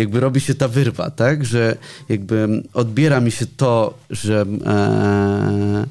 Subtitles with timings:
[0.00, 1.44] jakby robi się ta wyrwa, tak?
[1.44, 1.76] Że
[2.08, 5.86] jakby odbiera mi się to, że e,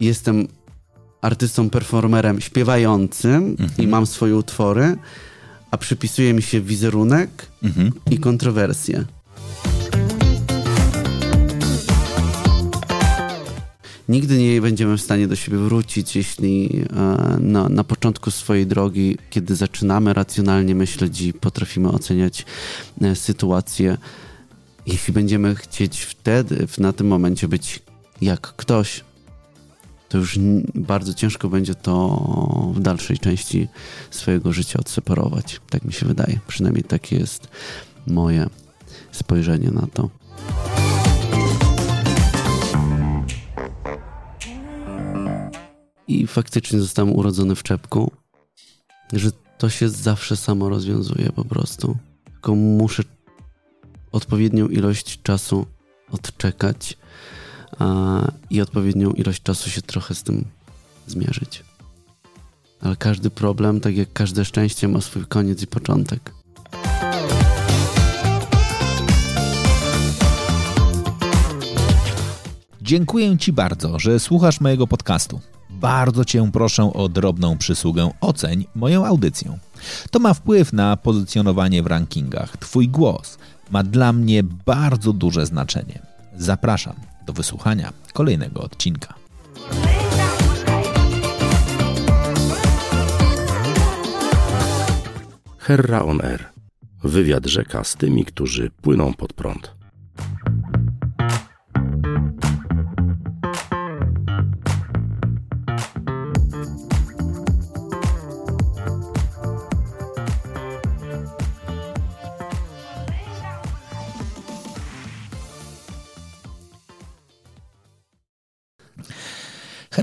[0.00, 0.48] jestem
[1.22, 3.70] artystą, performerem śpiewającym mhm.
[3.78, 4.96] i mam swoje utwory,
[5.70, 7.92] a przypisuje mi się wizerunek mhm.
[8.10, 9.04] i kontrowersje.
[14.12, 19.18] Nigdy nie będziemy w stanie do siebie wrócić, jeśli e, na, na początku swojej drogi,
[19.30, 22.46] kiedy zaczynamy racjonalnie myśleć i potrafimy oceniać
[23.00, 23.96] e, sytuację,
[24.86, 27.82] jeśli będziemy chcieć wtedy, na tym momencie być
[28.20, 29.04] jak ktoś,
[30.08, 30.38] to już
[30.74, 32.16] bardzo ciężko będzie to
[32.74, 33.68] w dalszej części
[34.10, 35.60] swojego życia odseparować.
[35.70, 36.40] Tak mi się wydaje.
[36.46, 37.48] Przynajmniej takie jest
[38.06, 38.46] moje
[39.12, 40.10] spojrzenie na to.
[46.12, 48.12] I faktycznie zostałem urodzony w czepku,
[49.12, 51.96] że to się zawsze samo rozwiązuje po prostu.
[52.24, 53.02] Tylko muszę
[54.12, 55.66] odpowiednią ilość czasu
[56.10, 56.98] odczekać
[58.50, 60.44] i odpowiednią ilość czasu się trochę z tym
[61.06, 61.64] zmierzyć.
[62.80, 66.34] Ale każdy problem, tak jak każde szczęście, ma swój koniec i początek.
[72.82, 75.40] Dziękuję Ci bardzo, że słuchasz mojego podcastu.
[75.82, 79.58] Bardzo Cię proszę o drobną przysługę oceń moją audycję.
[80.10, 82.56] To ma wpływ na pozycjonowanie w rankingach.
[82.56, 83.38] Twój głos
[83.70, 86.02] ma dla mnie bardzo duże znaczenie.
[86.36, 86.94] Zapraszam
[87.26, 89.14] do wysłuchania kolejnego odcinka.
[95.58, 96.44] Herra on Air.
[97.04, 99.81] Wywiad rzeka z tymi, którzy płyną pod prąd.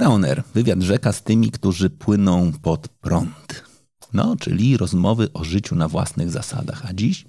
[0.09, 3.64] Heraoner, wywiad rzeka z tymi, którzy płyną pod prąd.
[4.14, 6.86] No, czyli rozmowy o życiu na własnych zasadach.
[6.86, 7.25] A dziś?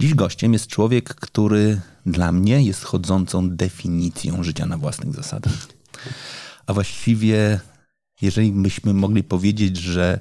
[0.00, 5.52] Dziś gościem jest człowiek, który dla mnie jest chodzącą definicją życia na własnych zasadach.
[6.66, 7.60] A właściwie,
[8.22, 10.20] jeżeli byśmy mogli powiedzieć, że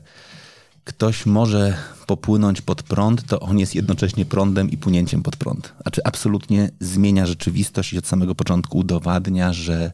[0.84, 5.74] ktoś może popłynąć pod prąd, to on jest jednocześnie prądem i płynięciem pod prąd.
[5.82, 9.92] Znaczy absolutnie zmienia rzeczywistość i od samego początku udowadnia, że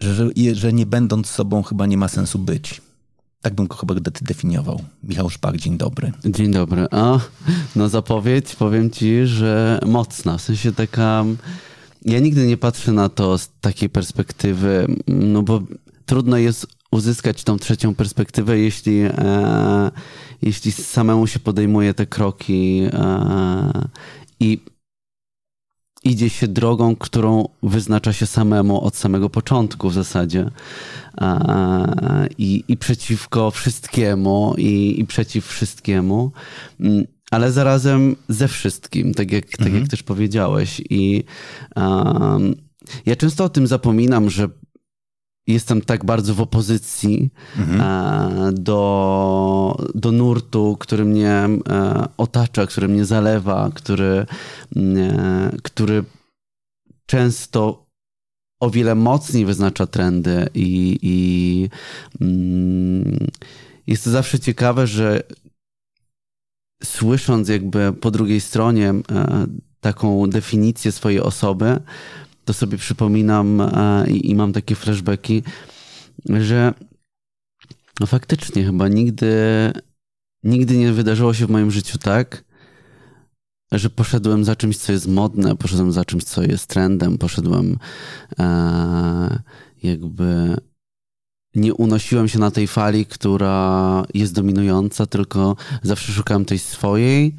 [0.00, 2.80] że, że nie będąc sobą chyba nie ma sensu być.
[3.42, 4.80] Tak bym go chyba definiował.
[5.02, 6.12] Michał Szpak, dzień dobry.
[6.24, 6.86] Dzień dobry.
[6.90, 7.18] A,
[7.76, 10.38] no zapowiedź, powiem ci, że mocna.
[10.38, 11.24] W sensie taka...
[12.04, 15.62] Ja nigdy nie patrzę na to z takiej perspektywy, no bo
[16.06, 19.90] trudno jest uzyskać tą trzecią perspektywę, jeśli, e,
[20.42, 23.88] jeśli samemu się podejmuje te kroki e,
[24.40, 24.58] i
[26.04, 30.50] idzie się drogą, którą wyznacza się samemu od samego początku w zasadzie.
[32.38, 36.32] I, i przeciwko wszystkiemu, i, i przeciw wszystkiemu,
[36.80, 39.56] mm, ale zarazem ze wszystkim, tak jak, mhm.
[39.58, 39.88] tak jak mhm.
[39.88, 40.82] też powiedziałeś.
[40.90, 41.24] I
[41.76, 42.54] um,
[43.06, 44.48] ja często o tym zapominam, że
[45.52, 47.80] jestem tak bardzo w opozycji mhm.
[47.80, 54.26] E, do, do nurtu, który mnie e, otacza, który mnie zalewa, który,
[54.76, 56.04] e, który
[57.06, 57.86] często
[58.60, 61.68] o wiele mocniej wyznacza trendy i, i
[62.20, 63.26] mm,
[63.86, 65.22] jest to zawsze ciekawe, że
[66.82, 68.94] słysząc jakby po drugiej stronie
[69.80, 71.80] taką definicję swojej osoby,
[72.50, 75.42] to sobie przypominam e, i, i mam takie flashbacki,
[76.28, 76.74] że
[78.00, 79.32] no faktycznie chyba nigdy,
[80.42, 82.44] nigdy nie wydarzyło się w moim życiu tak,
[83.72, 87.78] że poszedłem za czymś, co jest modne, poszedłem za czymś, co jest trendem, poszedłem
[88.38, 89.42] e,
[89.82, 90.56] jakby
[91.54, 97.36] nie unosiłem się na tej fali, która jest dominująca, tylko zawsze szukałem tej swojej,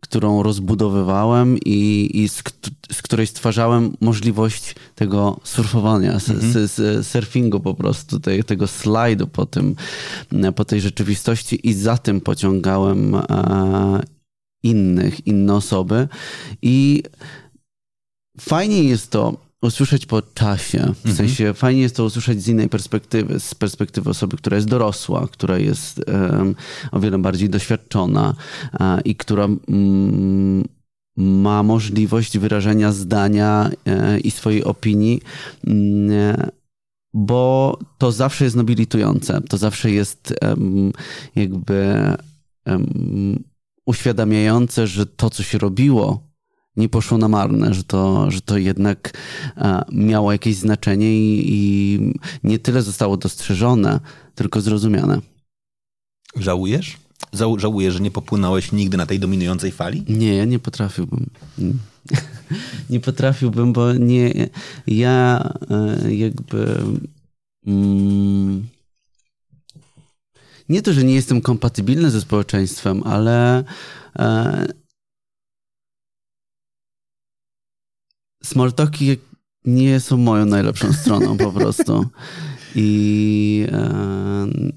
[0.00, 2.42] którą rozbudowywałem i, i z,
[2.92, 7.04] z, której stwarzałem możliwość tego surfowania, mhm.
[7.04, 9.76] surfingu po prostu, tej, tego slajdu po, tym,
[10.56, 13.20] po tej rzeczywistości i za tym pociągałem e,
[14.62, 16.08] innych, inne osoby.
[16.62, 17.02] I
[18.40, 20.78] fajnie jest to, usłyszeć po czasie.
[20.78, 21.16] W mhm.
[21.16, 25.58] sensie fajnie jest to usłyszeć z innej perspektywy, z perspektywy osoby, która jest dorosła, która
[25.58, 26.54] jest um,
[26.92, 28.34] o wiele bardziej doświadczona
[29.04, 30.64] i która um,
[31.16, 35.20] ma możliwość wyrażenia zdania uh, i swojej opinii.
[35.66, 36.10] Um,
[37.14, 40.34] bo to zawsze jest nobilitujące, to zawsze jest
[41.36, 42.10] jakby
[43.86, 46.26] uświadamiające, że to, co się robiło,
[46.76, 49.12] nie poszło na marne, że to, że to jednak
[49.92, 51.98] miało jakieś znaczenie i, i
[52.44, 54.00] nie tyle zostało dostrzeżone,
[54.34, 55.20] tylko zrozumiane.
[56.36, 56.96] Żałujesz?
[57.56, 60.04] Żałujesz, że nie popłynąłeś nigdy na tej dominującej fali?
[60.08, 61.26] Nie, ja nie potrafiłbym.
[62.90, 64.48] Nie potrafiłbym, bo nie.
[64.86, 66.82] Ja e, jakby.
[67.66, 68.66] Mm,
[70.68, 73.64] nie to, że nie jestem kompatybilny ze społeczeństwem, ale.
[74.18, 74.66] E,
[78.46, 79.16] smalltalki
[79.64, 82.06] nie są moją najlepszą stroną po prostu.
[82.74, 83.96] I e,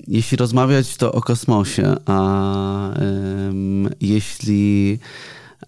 [0.07, 3.53] jeśli rozmawiać, to o kosmosie, a e,
[4.01, 4.99] jeśli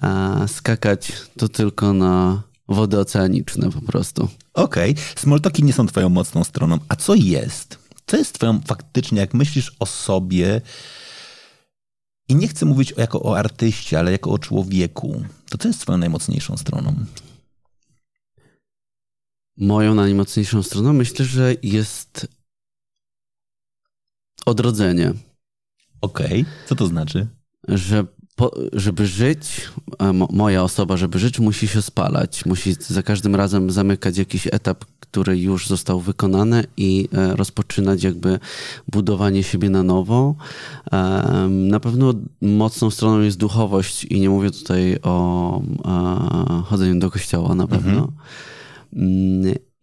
[0.04, 4.28] e, skakać, to tylko na wody oceaniczne po prostu.
[4.54, 5.62] Okej, okay.
[5.64, 6.78] nie są twoją mocną stroną.
[6.90, 7.80] A co jest?
[8.08, 10.62] Co jest twoją faktycznie, jak myślisz o sobie
[12.30, 15.98] i nie chcę mówić jako o artyście, ale jako o człowieku, to co jest twoją
[15.98, 16.96] najmocniejszą stroną?
[19.58, 22.28] Moją najmocniejszą stroną myślę, że jest
[24.46, 25.14] odrodzenie.
[26.02, 26.46] Okej, okay.
[26.68, 27.28] co to znaczy?
[27.68, 28.06] Że
[28.36, 29.70] po, żeby żyć,
[30.30, 32.46] moja osoba, żeby żyć, musi się spalać.
[32.46, 38.40] Musi za każdym razem zamykać jakiś etap, który już został wykonany i e, rozpoczynać jakby
[38.88, 40.36] budowanie siebie na nowo.
[41.50, 45.62] Na pewno mocną stroną jest duchowość i nie mówię tutaj o
[46.66, 47.92] chodzeniu do kościoła na pewno.
[47.92, 48.12] Mhm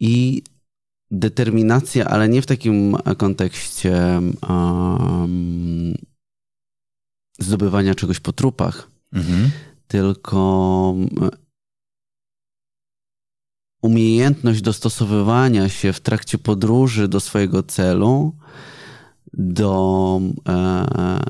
[0.00, 0.42] I
[1.10, 5.94] determinacja, ale nie w takim kontekście um,
[7.38, 9.50] zdobywania czegoś po trupach, mhm.
[9.86, 10.94] tylko
[13.82, 18.36] umiejętność dostosowywania się w trakcie podróży do swojego celu,
[19.32, 21.20] do e,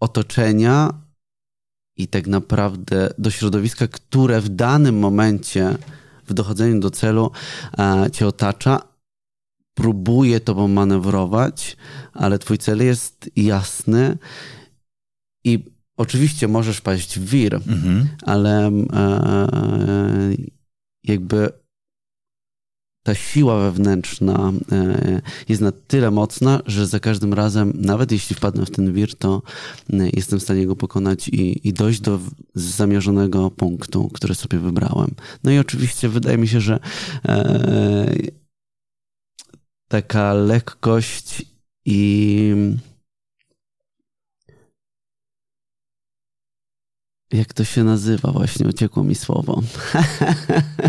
[0.00, 1.02] otoczenia
[1.96, 5.78] i tak naprawdę do środowiska, które w danym momencie
[6.30, 7.30] w dochodzeniu do celu
[7.78, 8.80] e, cię otacza,
[9.74, 11.76] próbuje tobą manewrować,
[12.12, 14.18] ale twój cel jest jasny
[15.44, 15.64] i
[15.96, 18.08] oczywiście możesz paść w wir, mhm.
[18.22, 19.48] ale e,
[21.04, 21.59] jakby
[23.10, 28.66] ta siła wewnętrzna e, jest na tyle mocna, że za każdym razem, nawet jeśli wpadnę
[28.66, 29.42] w ten wir, to
[29.92, 32.18] e, jestem w stanie go pokonać i, i dojść do
[32.54, 35.10] zamierzonego punktu, który sobie wybrałem.
[35.44, 36.80] No i oczywiście wydaje mi się, że
[37.28, 38.14] e,
[39.88, 41.46] taka lekkość
[41.84, 42.54] i
[47.32, 49.62] jak to się nazywa właśnie, uciekło mi słowo.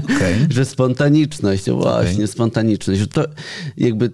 [0.04, 0.48] Okay.
[0.50, 2.28] że spontaniczność, właśnie, okay.
[2.28, 3.02] spontaniczność.
[3.14, 3.26] To
[3.78, 4.12] jakby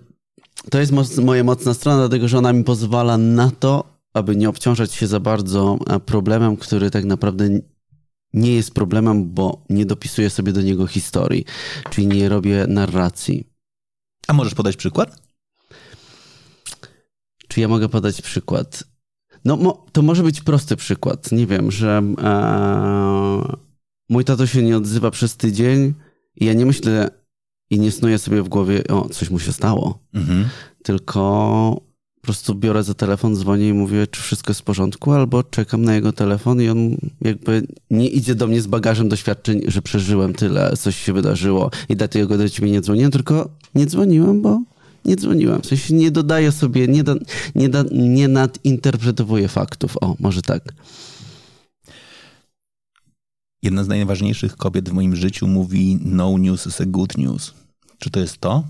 [0.69, 3.83] to jest moc, moja mocna strona, dlatego że ona mi pozwala na to,
[4.13, 7.49] aby nie obciążać się za bardzo problemem, który tak naprawdę
[8.33, 11.45] nie jest problemem, bo nie dopisuję sobie do niego historii,
[11.89, 13.47] czyli nie robię narracji.
[14.27, 15.21] A możesz podać przykład?
[17.47, 18.83] Czy ja mogę podać przykład?
[19.47, 21.31] No, mo, to może być prosty przykład.
[21.31, 23.55] Nie wiem, że e,
[24.09, 25.93] mój tato się nie odzywa przez tydzień
[26.35, 27.09] i ja nie myślę
[27.69, 29.99] i nie snuję sobie w głowie, o, coś mu się stało.
[30.13, 30.45] Mhm.
[30.83, 31.81] Tylko
[32.15, 35.83] po prostu biorę za telefon, dzwonię i mówię, czy wszystko jest w porządku, albo czekam
[35.83, 40.33] na jego telefon i on jakby nie idzie do mnie z bagażem doświadczeń, że przeżyłem
[40.33, 44.61] tyle, coś się wydarzyło i dlatego do ciebie nie dzwoniłem, tylko nie dzwoniłem, bo
[45.05, 45.61] nie dzwoniłem.
[45.61, 47.03] W sensie nie dodaję sobie, nie,
[47.55, 49.97] nie, nie nadinterpretowuję faktów.
[50.01, 50.73] O, może tak.
[53.63, 57.53] Jedna z najważniejszych kobiet w moim życiu mówi no news is a good news.
[57.99, 58.63] Czy to jest to?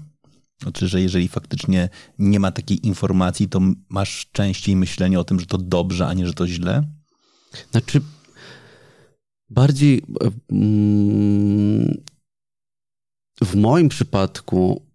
[0.61, 5.45] Znaczy, że jeżeli faktycznie nie ma takiej informacji, to masz częściej myślenie o tym, że
[5.45, 6.83] to dobrze, a nie, że to źle?
[7.71, 8.01] Znaczy,
[9.49, 10.01] bardziej
[13.41, 14.86] w moim przypadku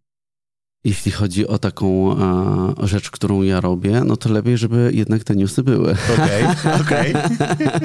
[0.85, 5.37] jeśli chodzi o taką a, rzecz, którą ja robię, no to lepiej, żeby jednak te
[5.37, 5.97] newsy były.
[6.15, 7.15] Okej, okay, okej.
[7.15, 7.81] Okay.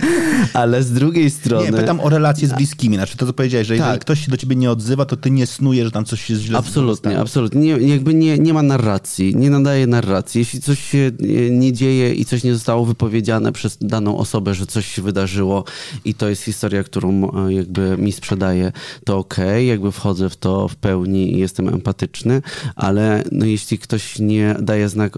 [0.53, 1.71] Ale z drugiej strony...
[1.71, 2.95] Nie, pytam o relacje z bliskimi.
[2.95, 3.79] Znaczy to, co powiedziałeś, że tak.
[3.79, 6.41] jeżeli ktoś się do ciebie nie odzywa, to ty nie snujesz, że tam coś jest
[6.41, 6.57] źle.
[6.57, 7.61] Absolutnie, absolutnie.
[7.61, 10.39] Nie, jakby nie, nie ma narracji, nie nadaje narracji.
[10.39, 11.11] Jeśli coś się
[11.51, 15.63] nie dzieje i coś nie zostało wypowiedziane przez daną osobę, że coś się wydarzyło
[16.05, 18.71] i to jest historia, którą e, jakby mi sprzedaje,
[19.05, 22.41] to okej, okay, jakby wchodzę w to w pełni i jestem empatyczny,
[22.87, 25.17] ale no jeśli ktoś nie daje znak,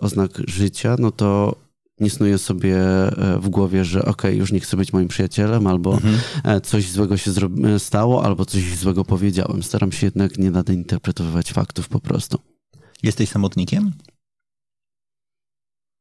[0.00, 1.56] oznak życia, no to
[2.00, 5.66] nie snuję sobie e, w głowie, że okej, okay, już nie chcę być moim przyjacielem,
[5.66, 6.18] albo mhm.
[6.44, 7.30] E, coś złego się
[7.78, 9.62] stało, albo coś złego powiedziałem.
[9.62, 12.38] Staram się jednak nie nadinterpretowywać faktów po prostu.
[13.02, 13.92] Jesteś samotnikiem?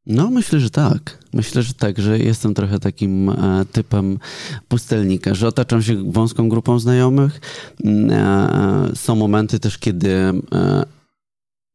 [0.06, 1.24] No, myślę, że tak.
[1.34, 4.20] Myślę, że tak, że jestem trochę takim e, typem
[4.68, 7.42] pustelnika, że otaczam się wąską grupą znajomych.
[7.84, 10.86] Mm, e, są momenty też, kiedy e,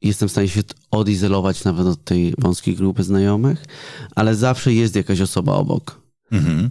[0.03, 3.65] jestem w stanie się odizolować nawet od tej wąskiej grupy znajomych,
[4.15, 6.03] ale zawsze jest jakaś osoba obok.
[6.33, 6.71] Mhm.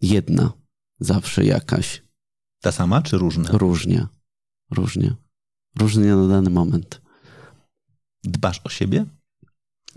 [0.00, 0.52] Jedna.
[1.00, 2.02] Zawsze jakaś.
[2.60, 3.48] Ta sama czy różne?
[3.52, 4.06] Różnie.
[4.70, 5.14] Różnie.
[5.78, 7.00] Różnie na dany moment.
[8.24, 9.06] Dbasz o siebie?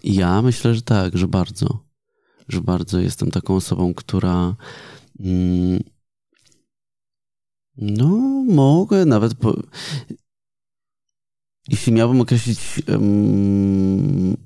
[0.04, 1.84] Ja myślę, że tak, że bardzo.
[2.48, 4.56] Że bardzo jestem taką osobą, która.
[5.20, 5.84] Mm,
[7.78, 8.08] no,
[8.48, 9.36] mogę nawet.
[9.36, 9.56] Po,
[11.70, 14.38] jeśli miałbym określić um,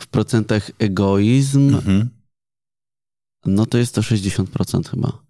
[0.00, 2.10] w procentach egoizm, Mhm.
[3.46, 5.22] no to jest to 60% chyba.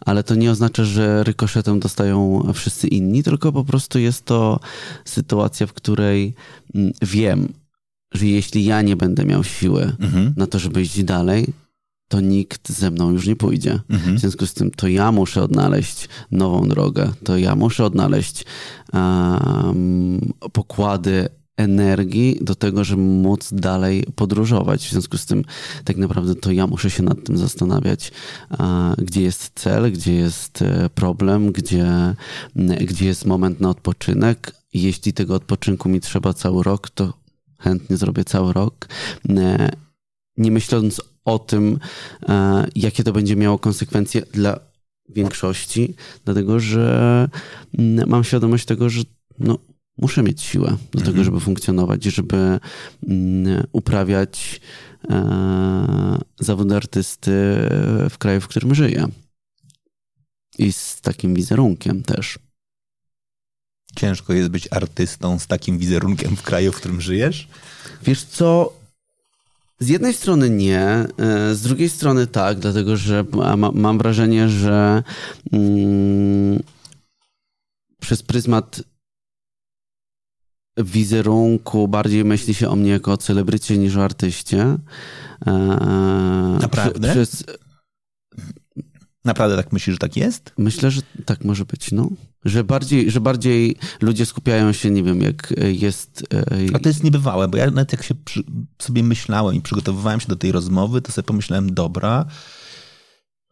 [0.00, 4.60] Ale to nie oznacza, że rykoszetem dostają wszyscy inni, tylko po prostu jest to
[5.04, 6.34] sytuacja, w której
[6.74, 7.52] mm, wiem,
[8.14, 10.34] że jeśli ja nie będę miał siły Mhm.
[10.36, 11.46] na to, żeby iść dalej,
[12.08, 13.80] to nikt ze mną już nie pójdzie.
[13.88, 14.16] Mhm.
[14.16, 18.44] W związku z tym to ja muszę odnaleźć nową drogę, to ja muszę odnaleźć
[18.92, 24.86] um, pokłady energii do tego, żeby móc dalej podróżować.
[24.86, 25.44] W związku z tym
[25.84, 28.12] tak naprawdę to ja muszę się nad tym zastanawiać,
[28.50, 32.14] a, gdzie jest cel, gdzie jest e, problem, gdzie,
[32.80, 34.54] gdzie jest moment na odpoczynek.
[34.74, 37.12] Jeśli tego odpoczynku mi trzeba cały rok, to
[37.60, 38.88] chętnie zrobię cały rok.
[39.28, 39.68] E,
[40.36, 41.78] Nie myśląc o tym,
[42.28, 44.60] e, jakie to będzie miało konsekwencje dla
[45.08, 47.28] większości, dlatego że
[48.06, 49.02] mam świadomość tego, że
[49.38, 49.58] no,
[49.98, 52.60] muszę mieć siłę do tego, żeby funkcjonować, żeby
[53.72, 54.60] uprawiać
[55.10, 57.30] e, zawód artysty
[58.10, 59.06] w kraju, w którym żyję.
[60.58, 62.38] I z takim wizerunkiem też.
[63.96, 67.48] Ciężko jest być artystą z takim wizerunkiem w kraju, w którym żyjesz?
[68.02, 68.72] Wiesz co?
[69.78, 71.08] Z jednej strony nie, e,
[71.54, 73.24] z drugiej strony tak, dlatego że
[73.56, 75.02] ma, mam wrażenie, że
[75.52, 76.62] mm,
[78.00, 78.82] przez pryzmat
[80.76, 84.76] wizerunku bardziej myśli się o mnie jako o celebrycie niż o artyście.
[85.46, 85.52] E,
[86.60, 87.08] Naprawdę?
[87.08, 87.44] Przy, przez,
[89.24, 90.52] Naprawdę tak myślisz, że tak jest?
[90.58, 92.08] Myślę, że tak może być, no.
[92.44, 96.24] Że bardziej, że bardziej ludzie skupiają się, nie wiem, jak jest...
[96.34, 98.42] e, A to jest niebywałe, bo ja nawet jak się przy,
[98.78, 102.24] sobie myślałem i przygotowywałem się do tej rozmowy, to sobie pomyślałem, dobra,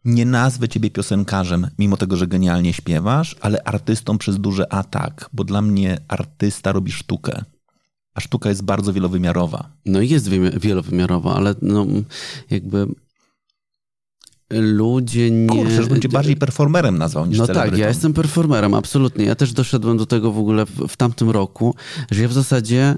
[0.05, 5.29] nie nazwę ciebie piosenkarzem, mimo tego, że genialnie śpiewasz, ale artystą przez duże A tak,
[5.33, 7.43] bo dla mnie artysta robi sztukę.
[8.13, 9.71] A sztuka jest bardzo wielowymiarowa.
[9.85, 11.85] No jest wymi- wielowymiarowa, ale no
[12.49, 12.87] jakby
[14.49, 15.47] ludzie nie...
[15.47, 19.25] Kurczę, że bym cię bardziej performerem nazwał niż No tak, ja jestem performerem, absolutnie.
[19.25, 21.75] Ja też doszedłem do tego w ogóle w, w tamtym roku,
[22.11, 22.95] że ja w zasadzie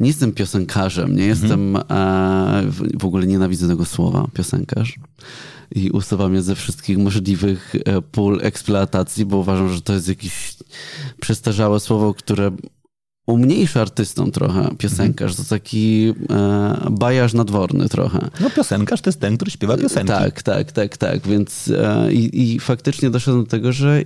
[0.00, 1.76] nie jestem piosenkarzem, nie jestem...
[1.76, 1.82] E,
[2.66, 4.94] w, w ogóle nienawidzę tego słowa, piosenkarz.
[5.74, 10.54] I usuwam je ze wszystkich możliwych e, pól eksploatacji, bo uważam, że to jest jakieś
[11.20, 12.50] przestarzałe słowo, które
[13.26, 15.36] umniejsza artystą trochę piosenkarz.
[15.36, 18.30] To taki e, bajarz nadworny trochę.
[18.40, 20.08] No piosenkarz to jest ten, który śpiewa piosenki.
[20.08, 21.28] Tak, tak, tak, tak.
[21.28, 24.02] Więc e, i, i faktycznie doszedłem do tego, że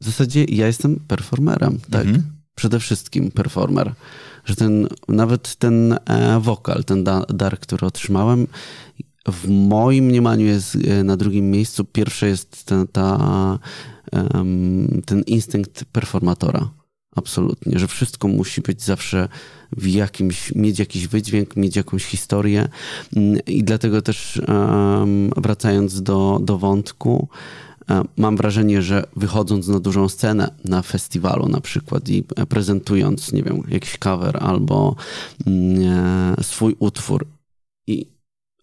[0.00, 2.06] w zasadzie ja jestem performerem, tak.
[2.06, 2.24] Mhm.
[2.54, 3.92] Przede wszystkim performer.
[4.44, 8.46] Że ten, nawet ten e, wokal, ten da, dar, który otrzymałem,
[9.28, 11.84] w moim mniemaniu jest e, na drugim miejscu.
[11.84, 13.58] Pierwsze jest ten, ta,
[15.06, 16.70] ten instynkt performatora.
[17.16, 19.28] Absolutnie, że wszystko musi być zawsze
[19.76, 22.68] w jakimś, mieć jakiś wydźwięk, mieć jakąś historię.
[23.16, 24.40] Mm, I dlatego też
[25.36, 27.28] wracając do, do wątku,
[27.90, 33.42] e, mam wrażenie, że wychodząc na dużą scenę na festiwalu na przykład i prezentując, nie
[33.42, 34.96] wiem, jakiś cover albo
[35.46, 37.26] mm, e, swój utwór
[37.86, 38.06] i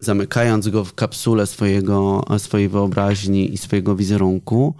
[0.00, 4.74] zamykając go w kapsule swojego, swojej wyobraźni i swojego wizerunku,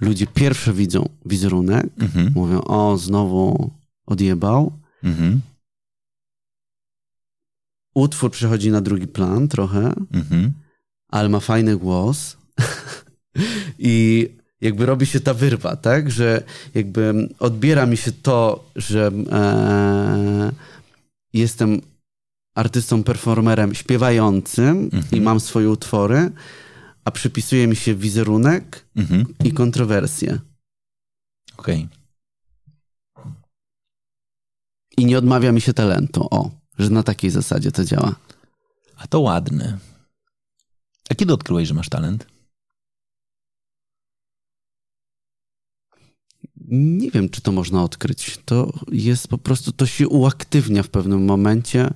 [0.00, 2.32] ludzie pierwsze widzą wizerunek, Mhm.
[2.34, 3.70] mówią, o, znowu
[4.06, 4.72] odjebał.
[5.02, 5.40] Mhm.
[7.94, 10.52] Utwór przechodzi na drugi plan trochę, Mhm.
[11.08, 12.36] ale ma fajny głos.
[13.78, 14.28] I
[14.60, 16.10] jakby robi się ta wyrwa, tak?
[16.10, 16.42] Że
[16.74, 20.52] jakby odbiera mi się to, że e,
[21.32, 21.80] jestem
[22.54, 26.30] artystą, performerem śpiewającym i mam swoje utwory,
[27.04, 29.34] a przypisuje mi się wizerunek Mhm.
[29.44, 30.40] i kontrowersje.
[31.56, 31.88] Okej.
[34.96, 36.28] I nie odmawia mi się talentu.
[36.30, 38.14] O, że na takiej zasadzie to działa.
[38.96, 39.78] A to ładne.
[41.10, 42.26] A kiedy odkryłeś, że masz talent?
[46.70, 48.38] Nie wiem, czy to można odkryć.
[48.44, 51.90] To jest po prostu, to się uaktywnia w pewnym momencie,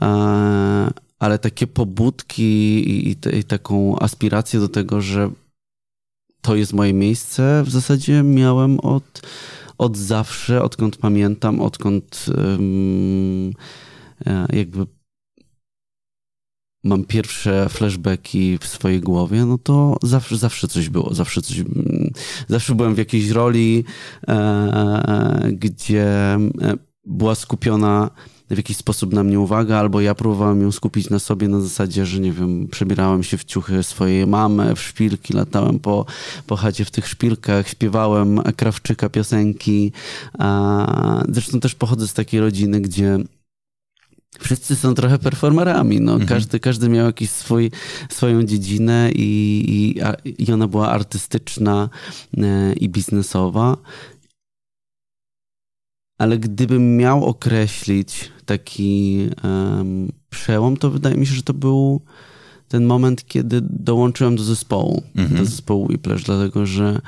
[0.00, 2.42] e, ale takie pobudki
[2.90, 5.30] i, i taką aspirację do tego, że
[6.40, 9.22] to jest moje miejsce, w zasadzie miałem od,
[9.78, 13.52] od zawsze, odkąd pamiętam, odkąd um,
[14.52, 14.86] jakby
[16.86, 22.12] mam pierwsze flashbacki w swojej głowie, no to zawsze, zawsze coś było, zawsze coś, mm,
[22.48, 23.84] zawsze byłem w jakiejś roli,
[24.28, 26.38] e, gdzie e,
[27.04, 28.10] była skupiona
[28.50, 32.06] w jakiś sposób na mnie uwaga, albo ja próbowałem ją skupić na sobie na zasadzie,
[32.06, 36.06] że nie wiem, przebierałem się w ciuchy swojej mamy, w szpilki, latałem po,
[36.46, 39.92] po chacie w tych szpilkach, śpiewałem Krawczyka piosenki.
[40.38, 43.18] A, zresztą też pochodzę z takiej rodziny, gdzie
[44.38, 46.00] wszyscy są trochę performerami.
[46.00, 46.28] No, mhm.
[46.28, 47.70] każdy, każdy miał jakiś swój,
[48.10, 51.88] swoją dziedzinę i, i, i ona była artystyczna
[52.38, 53.76] e, i biznesowa.
[56.18, 62.00] Ale gdybym miał określić taki um, przełom, to wydaje mi się, że to był
[62.68, 65.40] ten moment, kiedy dołączyłem do zespołu, mhm.
[65.40, 67.00] do zespołu Whiplash, dlatego że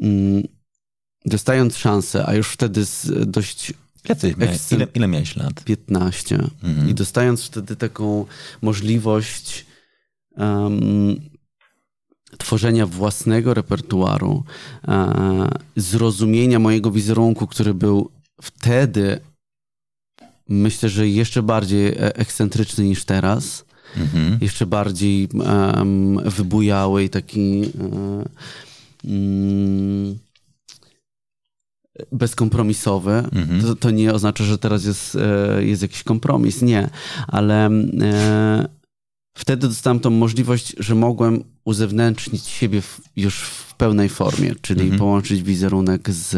[0.00, 0.42] um,
[1.24, 3.72] dostając szansę, a już wtedy z dość
[4.08, 4.34] Jacy,
[4.74, 5.64] ile, ile miałeś lat?
[5.64, 6.48] 15.
[6.62, 6.88] Mhm.
[6.88, 8.26] I dostając wtedy taką
[8.62, 9.66] możliwość
[10.36, 11.20] um,
[12.38, 14.44] tworzenia własnego repertuaru,
[14.88, 14.94] uh,
[15.76, 18.10] zrozumienia mojego wizerunku, który był
[18.42, 19.20] wtedy
[20.48, 23.64] myślę, że jeszcze bardziej e, ekscentryczny niż teraz.
[23.96, 24.38] Mhm.
[24.40, 27.72] Jeszcze bardziej um, wybujały i taki
[29.04, 30.18] um,
[32.12, 33.12] bezkompromisowy.
[33.12, 33.62] Mhm.
[33.62, 36.62] To, to, nie oznacza, że teraz jest, e, jest jakiś kompromis.
[36.62, 36.90] Nie,
[37.28, 38.68] ale e,
[39.36, 44.98] wtedy dostałem tą możliwość, że mogłem uzewnętrznić siebie w, już w pełnej formie, czyli mhm.
[44.98, 46.36] połączyć wizerunek z,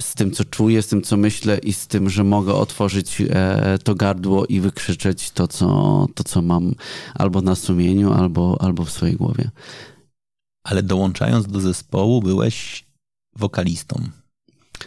[0.00, 3.78] z tym, co czuję, z tym, co myślę i z tym, że mogę otworzyć e,
[3.84, 6.74] to gardło i wykrzyczeć to co, to, co mam
[7.14, 9.50] albo na sumieniu, albo, albo w swojej głowie.
[10.64, 12.84] Ale dołączając do zespołu, byłeś
[13.36, 14.02] wokalistą.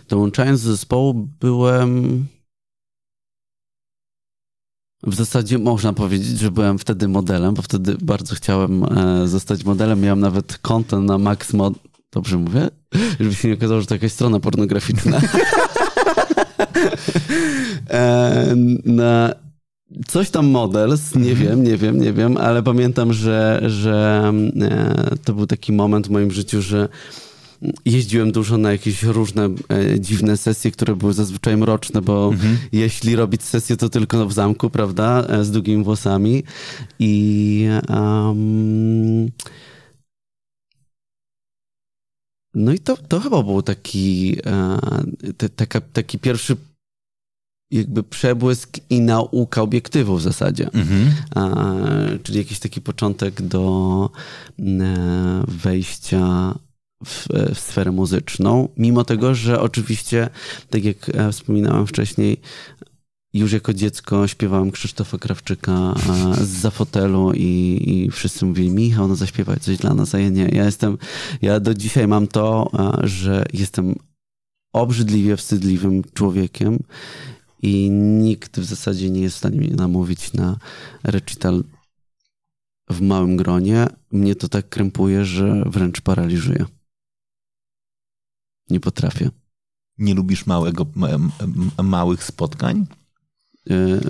[0.10, 2.26] Dołączając do zespołu, byłem.
[5.04, 10.02] W zasadzie można powiedzieć, że byłem wtedy modelem, bo wtedy bardzo chciałem e, zostać modelem.
[10.02, 11.74] Miałem nawet konto na Max Mod.
[12.12, 12.70] Dobrze mówię?
[13.20, 15.22] Żeby się nie okazało, że to jakaś strona pornograficzna.
[18.86, 19.36] Na
[20.08, 21.50] coś tam models, nie mhm.
[21.50, 24.34] wiem, nie wiem, nie wiem, ale pamiętam, że, że
[25.24, 26.90] to był taki moment w moim życiu, że
[27.86, 32.58] jeździłem dużo na jakieś różne e, dziwne sesje, które były zazwyczaj mroczne, bo mhm.
[32.72, 36.44] jeśli robić sesję, to tylko w zamku, prawda, e, z długimi włosami.
[37.00, 39.32] I um,
[42.54, 44.80] no i to, to chyba był taki, e,
[45.38, 46.58] te, taka, taki pierwszy
[47.72, 50.70] jakby przebłysk i nauka obiektywu w zasadzie.
[50.74, 51.12] Mhm.
[51.36, 51.76] A,
[52.24, 54.10] czyli jakiś taki początek do
[54.60, 54.64] e,
[55.48, 56.56] wejścia
[57.06, 60.30] w, w, sferę muzyczną, mimo tego, że oczywiście,
[60.70, 62.38] tak jak e, wspominałem wcześniej,
[63.34, 65.94] już jako dziecko śpiewałem Krzysztofa Krawczyka
[66.42, 70.30] z za fotelu i, i wszyscy mówili, Michał, no zaśpiewaj coś dla nas, a ja
[70.30, 70.50] nie.
[70.52, 70.98] Ja jestem,
[71.42, 72.72] ja do dzisiaj mam to,
[73.04, 73.96] że jestem
[74.74, 76.80] obrzydliwie wstydliwym człowiekiem
[77.62, 80.58] i nikt w zasadzie nie jest w stanie mnie namówić na
[81.04, 81.64] recital
[82.90, 83.88] w małym gronie.
[84.12, 86.66] Mnie to tak krępuje, że wręcz paraliżuje.
[88.70, 89.30] Nie potrafię.
[89.98, 90.86] Nie lubisz małego,
[91.84, 92.86] małych spotkań?
[93.72, 94.02] Y,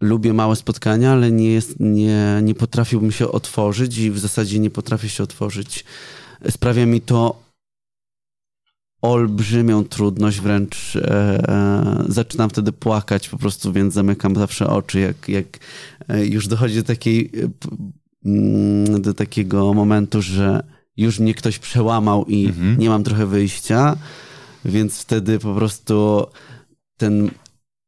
[0.00, 4.70] lubię małe spotkania, ale nie, jest, nie, nie potrafiłbym się otworzyć i w zasadzie nie
[4.70, 5.84] potrafię się otworzyć.
[6.50, 7.46] Sprawia mi to
[9.02, 11.00] olbrzymią trudność, wręcz e,
[11.48, 15.46] e, zaczynam wtedy płakać po prostu, więc zamykam zawsze oczy, jak, jak
[16.08, 17.30] e, już dochodzi do takiej
[18.24, 20.62] mm, do takiego momentu, że
[20.96, 22.78] już mnie ktoś przełamał i mhm.
[22.78, 23.96] nie mam trochę wyjścia,
[24.64, 26.26] więc wtedy po prostu
[26.96, 27.30] ten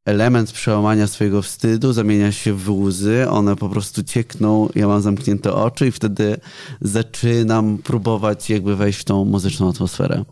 [0.08, 5.54] element przełamania swojego wstydu zamienia się w łzy, one po prostu ciekną, ja mam zamknięte
[5.54, 6.40] oczy i wtedy
[6.80, 10.24] zaczynam próbować jakby wejść w tą muzyczną atmosferę.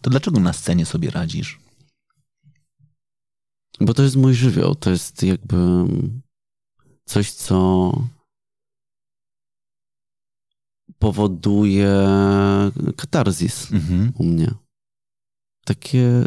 [0.00, 1.60] To dlaczego na scenie sobie radzisz?
[3.80, 5.56] Bo to jest mój żywioł, to jest jakby
[7.04, 7.92] coś, co
[10.98, 11.92] powoduje
[12.96, 14.12] katarzis mhm.
[14.18, 14.54] u mnie.
[15.64, 16.24] Takie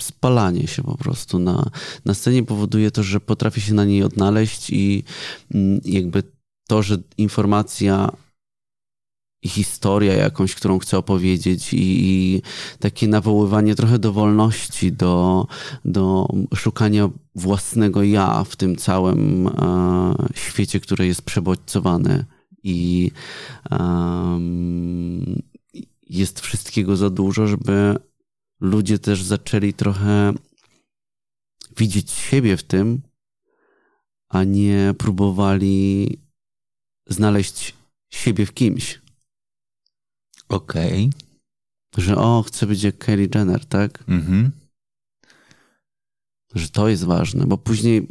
[0.00, 1.70] spalanie się po prostu na,
[2.04, 5.04] na scenie powoduje to, że potrafię się na niej odnaleźć i
[5.54, 6.22] mm, jakby
[6.68, 8.10] to, że informacja
[9.42, 12.42] i historia jakąś, którą chcę opowiedzieć i, i
[12.78, 15.46] takie nawoływanie trochę do wolności, do,
[15.84, 22.24] do szukania własnego ja w tym całym e, świecie, który jest przebodźcowany
[22.62, 23.10] i
[26.10, 27.96] jest wszystkiego za dużo, żeby
[28.60, 30.32] ludzie też zaczęli trochę
[31.76, 33.02] widzieć siebie w tym,
[34.28, 36.18] a nie próbowali
[37.06, 37.74] znaleźć
[38.10, 39.00] siebie w kimś.
[40.48, 41.10] Okej.
[41.14, 42.04] Okay.
[42.04, 44.04] Że o, chcę być jak Kelly Jenner, tak?
[44.08, 44.65] Mhm.
[46.56, 48.06] Że to jest ważne, bo później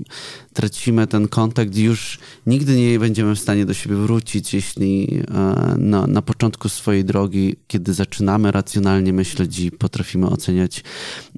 [0.53, 5.75] tracimy ten kontakt i już nigdy nie będziemy w stanie do siebie wrócić, jeśli e,
[5.77, 10.84] na, na początku swojej drogi, kiedy zaczynamy racjonalnie myśleć i potrafimy oceniać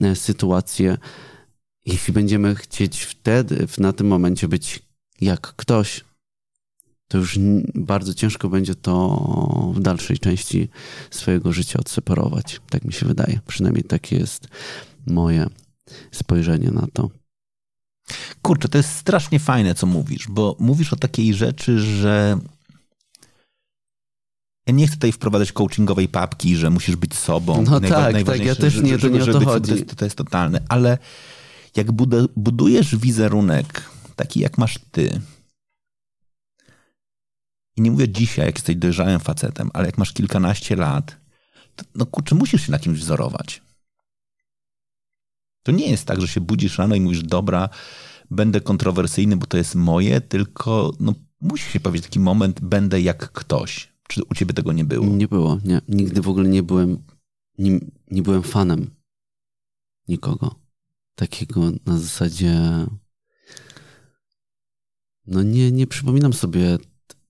[0.01, 0.97] e, sytuację,
[1.85, 4.79] jeśli będziemy chcieć wtedy, na tym momencie być
[5.21, 6.03] jak ktoś,
[7.07, 7.39] to już
[7.75, 10.69] bardzo ciężko będzie to w dalszej części
[11.11, 12.61] swojego życia odseparować.
[12.69, 13.39] Tak mi się wydaje.
[13.47, 14.47] Przynajmniej takie jest
[15.05, 15.47] moje
[16.11, 17.09] spojrzenie na to.
[18.41, 22.39] Kurczę, to jest strasznie fajne, co mówisz, bo mówisz o takiej rzeczy, że
[24.67, 27.61] ja nie chcę tutaj wprowadzać coachingowej papki, że musisz być sobą.
[27.61, 29.71] No tak, tak, ja też nie, to nie o to chodzi.
[29.71, 30.97] To jest, to jest totalne, ale
[31.75, 31.91] jak
[32.35, 33.83] budujesz wizerunek
[34.15, 35.21] taki, jak masz ty,
[37.77, 41.17] i nie mówię dzisiaj, jak jesteś dojrzałym facetem, ale jak masz kilkanaście lat,
[41.75, 43.61] to no kurczę, musisz się na kimś wzorować.
[45.67, 47.69] To nie jest tak, że się budzisz rano i mówisz, dobra,
[48.31, 53.31] będę kontrowersyjny, bo to jest moje, tylko no, musi się powiedzieć taki moment, będę jak
[53.31, 53.93] ktoś.
[54.07, 55.05] Czy u ciebie tego nie było?
[55.05, 55.81] Nie było, nie.
[55.87, 57.03] Nigdy w ogóle nie byłem,
[57.57, 57.79] nie,
[58.11, 58.89] nie byłem fanem
[60.07, 60.55] nikogo.
[61.15, 62.55] Takiego na zasadzie...
[65.25, 66.77] No nie, nie przypominam sobie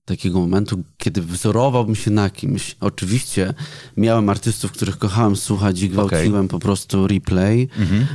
[0.08, 2.76] takiego momentu, kiedy wzorowałbym się na kimś.
[2.80, 3.54] Oczywiście
[3.96, 6.48] miałem artystów, których kochałem słuchać i gwałciłem okay.
[6.48, 8.06] po prostu replay, mhm.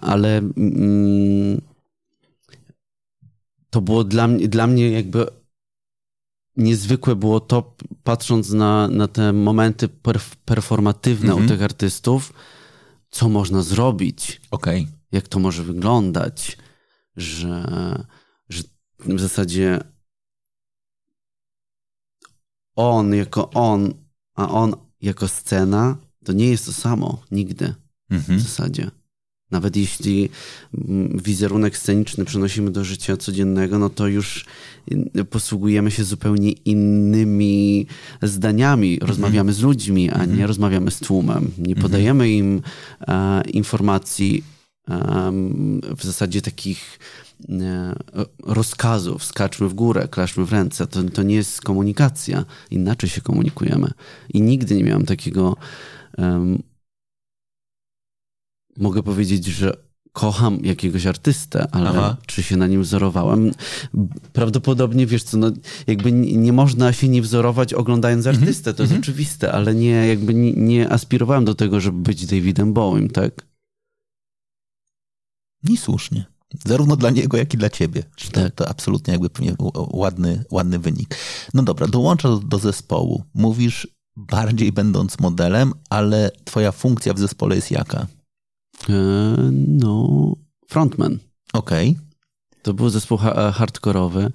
[0.00, 1.60] ale mm,
[3.70, 5.26] to było dla mnie, dla mnie jakby
[6.56, 9.88] niezwykłe było to, patrząc na, na te momenty
[10.44, 11.44] performatywne mhm.
[11.44, 12.32] u tych artystów,
[13.10, 14.86] co można zrobić, okay.
[15.12, 16.58] jak to może wyglądać,
[17.16, 17.64] że,
[18.48, 18.62] że
[18.98, 19.93] w zasadzie
[22.76, 23.94] on jako on,
[24.34, 27.74] a on jako scena, to nie jest to samo nigdy
[28.10, 28.38] mhm.
[28.38, 28.90] w zasadzie.
[29.50, 30.28] Nawet jeśli
[30.88, 34.46] mm, wizerunek sceniczny przenosimy do życia codziennego, no to już
[35.16, 37.86] y, posługujemy się zupełnie innymi
[38.22, 38.92] zdaniami.
[38.92, 39.08] Mhm.
[39.08, 40.48] Rozmawiamy z ludźmi, a nie mhm.
[40.48, 41.50] rozmawiamy z tłumem.
[41.58, 41.82] Nie mhm.
[41.82, 42.62] podajemy im
[43.08, 44.44] e, informacji
[45.96, 46.98] w zasadzie takich
[47.50, 47.94] E,
[48.42, 50.86] rozkazów, skaczmy w górę, klaszmy w ręce.
[50.86, 52.44] To, to nie jest komunikacja.
[52.70, 53.90] Inaczej się komunikujemy.
[54.34, 55.56] I nigdy nie miałem takiego.
[56.18, 56.62] Um,
[58.76, 59.76] mogę powiedzieć, że
[60.12, 62.16] kocham jakiegoś artystę, ale Aha.
[62.26, 63.52] czy się na nim wzorowałem?
[64.32, 65.50] Prawdopodobnie, wiesz co, no,
[65.86, 68.42] jakby nie można się nie wzorować oglądając mhm.
[68.42, 69.04] artystę, to jest mm -hmm.
[69.04, 73.53] oczywiste, ale nie, jakby nie, nie aspirowałem do tego, żeby być Davidem Bowiem, tak?
[75.68, 76.24] I słusznie.
[76.64, 78.02] Zarówno dla niego, jak i dla ciebie.
[78.02, 78.44] Tak.
[78.44, 79.54] To, to absolutnie jakby pewnie
[79.92, 81.16] ładny, ładny wynik.
[81.54, 83.24] No dobra, dołączasz do zespołu.
[83.34, 88.06] Mówisz bardziej będąc modelem, ale twoja funkcja w zespole jest jaka?
[88.88, 88.94] E,
[89.68, 90.32] no,
[90.68, 91.18] frontman.
[91.52, 91.90] Okej.
[91.90, 92.04] Okay.
[92.62, 94.32] To był zespół ha hardkorowy.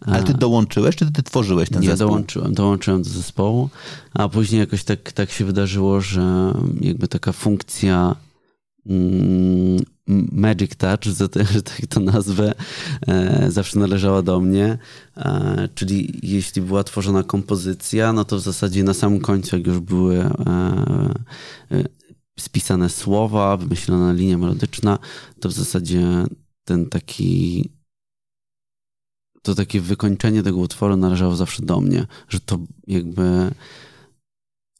[0.00, 2.06] Ale ty dołączyłeś, czy ty tworzyłeś ten Nie, zespół?
[2.06, 2.54] Nie, dołączyłem.
[2.54, 3.70] Dołączyłem do zespołu,
[4.14, 8.16] a później jakoś tak, tak się wydarzyło, że jakby taka funkcja
[8.86, 11.28] mm, Magic Touch, że
[11.62, 12.54] tak to nazwę,
[13.06, 14.78] e, zawsze należała do mnie.
[15.16, 19.80] E, czyli jeśli była tworzona kompozycja, no to w zasadzie na samym końcu, jak już
[19.80, 20.34] były e,
[22.38, 24.98] spisane słowa, wymyślona linia melodyczna,
[25.40, 26.26] to w zasadzie
[26.64, 27.70] ten taki
[29.42, 33.50] to takie wykończenie tego utworu należało zawsze do mnie, że to jakby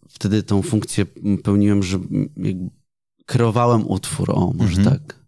[0.08, 1.06] wtedy tą funkcję
[1.42, 1.98] pełniłem, że
[2.36, 2.70] jakby
[3.26, 4.98] kreowałem utwór, o, może mhm.
[4.98, 5.24] tak.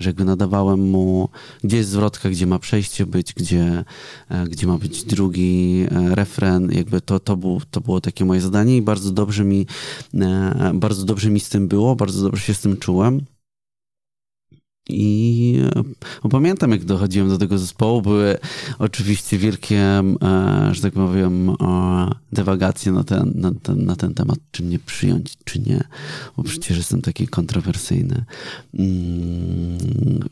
[0.00, 1.28] Że jakby nadawałem mu,
[1.64, 3.84] gdzie jest zwrotka, gdzie ma przejście być, gdzie,
[4.28, 6.72] e, gdzie ma być drugi e, refren.
[6.72, 9.66] Jakby to, to, był, to było takie moje zadanie i bardzo dobrze mi,
[10.14, 13.20] e, bardzo dobrze mi z tym było, bardzo dobrze się z tym czułem.
[14.92, 15.62] I
[16.24, 18.38] e, pamiętam, jak dochodziłem do tego zespołu, były
[18.78, 20.04] oczywiście wielkie, e,
[20.72, 21.54] że tak powiem, e,
[22.32, 25.84] dewagacje na ten, na, ten, na ten temat, czy mnie przyjąć, czy nie,
[26.36, 28.24] bo przecież jestem taki kontrowersyjny.
[28.74, 29.78] Mm,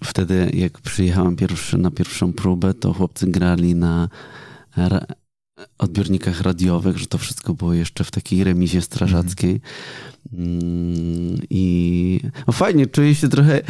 [0.05, 4.09] wtedy, jak przyjechałem pierwszy, na pierwszą próbę, to chłopcy grali na
[5.79, 9.61] odbiornikach radiowych, że to wszystko było jeszcze w takiej remizie strażackiej.
[10.33, 13.63] Mm, I no fajnie, czuję się trochę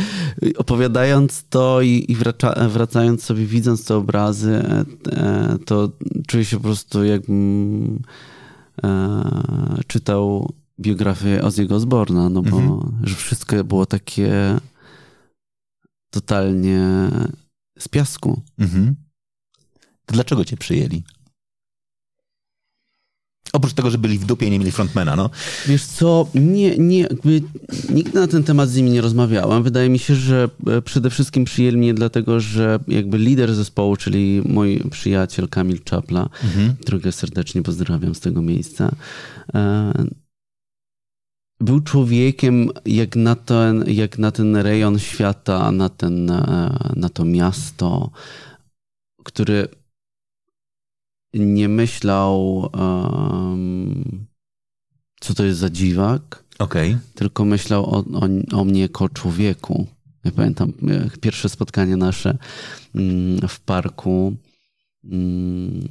[0.56, 5.92] opowiadając to i, i wraca, wracając sobie, widząc te obrazy, e, e, to
[6.26, 8.02] czuję się po prostu jakbym
[8.84, 13.06] e, czytał biografię Ozzy'ego Osborna, no bo mhm.
[13.06, 14.58] że wszystko było takie
[16.10, 17.10] totalnie
[17.78, 18.42] z piasku.
[18.58, 18.96] Mhm.
[20.06, 21.02] To dlaczego cię przyjęli?
[23.52, 25.30] Oprócz tego, że byli w dupie i nie mieli frontmana, no.
[25.66, 27.42] Wiesz co, nie, nie, jakby
[27.90, 29.62] nigdy na ten temat z nimi nie rozmawiałem.
[29.62, 34.42] Wydaje mi się, że e, przede wszystkim przyjęli mnie dlatego, że jakby lider zespołu, czyli
[34.44, 36.76] mój przyjaciel Kamil Czapla, mhm.
[36.76, 38.90] którego serdecznie pozdrawiam z tego miejsca,
[39.54, 39.92] e,
[41.60, 47.24] był człowiekiem jak na, ten, jak na ten rejon świata, na, ten, e, na to
[47.24, 48.10] miasto,
[49.24, 49.68] który
[51.34, 54.26] nie myślał, um,
[55.20, 56.98] co to jest za dziwak, okay.
[57.14, 59.86] tylko myślał o, o, o mnie jako człowieku.
[60.24, 62.38] Ja pamiętam e, pierwsze spotkanie nasze
[62.94, 64.36] mm, w parku,
[65.04, 65.88] mm,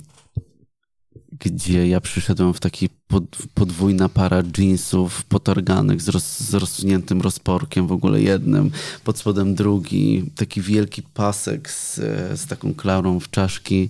[1.40, 7.88] gdzie ja przyszedłem w taki pod, podwójna para jeansów potarganych z, roz, z rozsuniętym rozporkiem,
[7.88, 8.72] w ogóle jednym,
[9.04, 11.96] pod spodem drugi, taki wielki pasek z,
[12.40, 13.90] z taką klarą w czaszki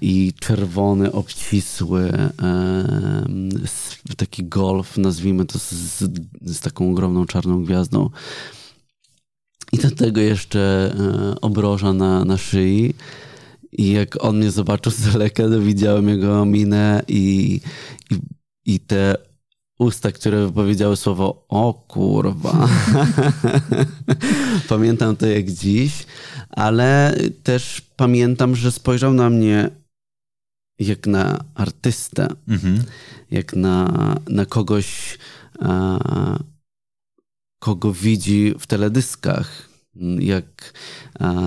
[0.00, 2.12] i czerwony, obcisły,
[4.16, 6.04] taki golf, nazwijmy to z,
[6.42, 8.10] z taką ogromną czarną gwiazdą.
[9.72, 12.94] I do tego jeszcze e, obroża na, na szyi.
[13.72, 17.60] I jak on mnie zobaczył z daleka, to widziałem jego minę i,
[18.10, 18.14] i,
[18.74, 19.16] i te
[19.78, 22.68] usta, które wypowiedziały słowo o kurwa.
[24.68, 26.06] Pamiętam to jak dziś,
[26.50, 29.70] ale też pamiętam, że spojrzał na mnie
[30.78, 32.84] jak na artystę, mhm.
[33.30, 35.18] jak na, na kogoś,
[35.60, 35.98] a,
[37.58, 39.69] kogo widzi w teledyskach,
[40.18, 40.72] jak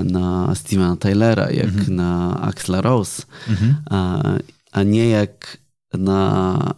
[0.03, 1.95] na Stevena Taylora, jak mhm.
[1.95, 3.75] na Axla Rose, mhm.
[3.89, 4.23] a,
[4.71, 5.57] a nie jak
[5.93, 6.73] na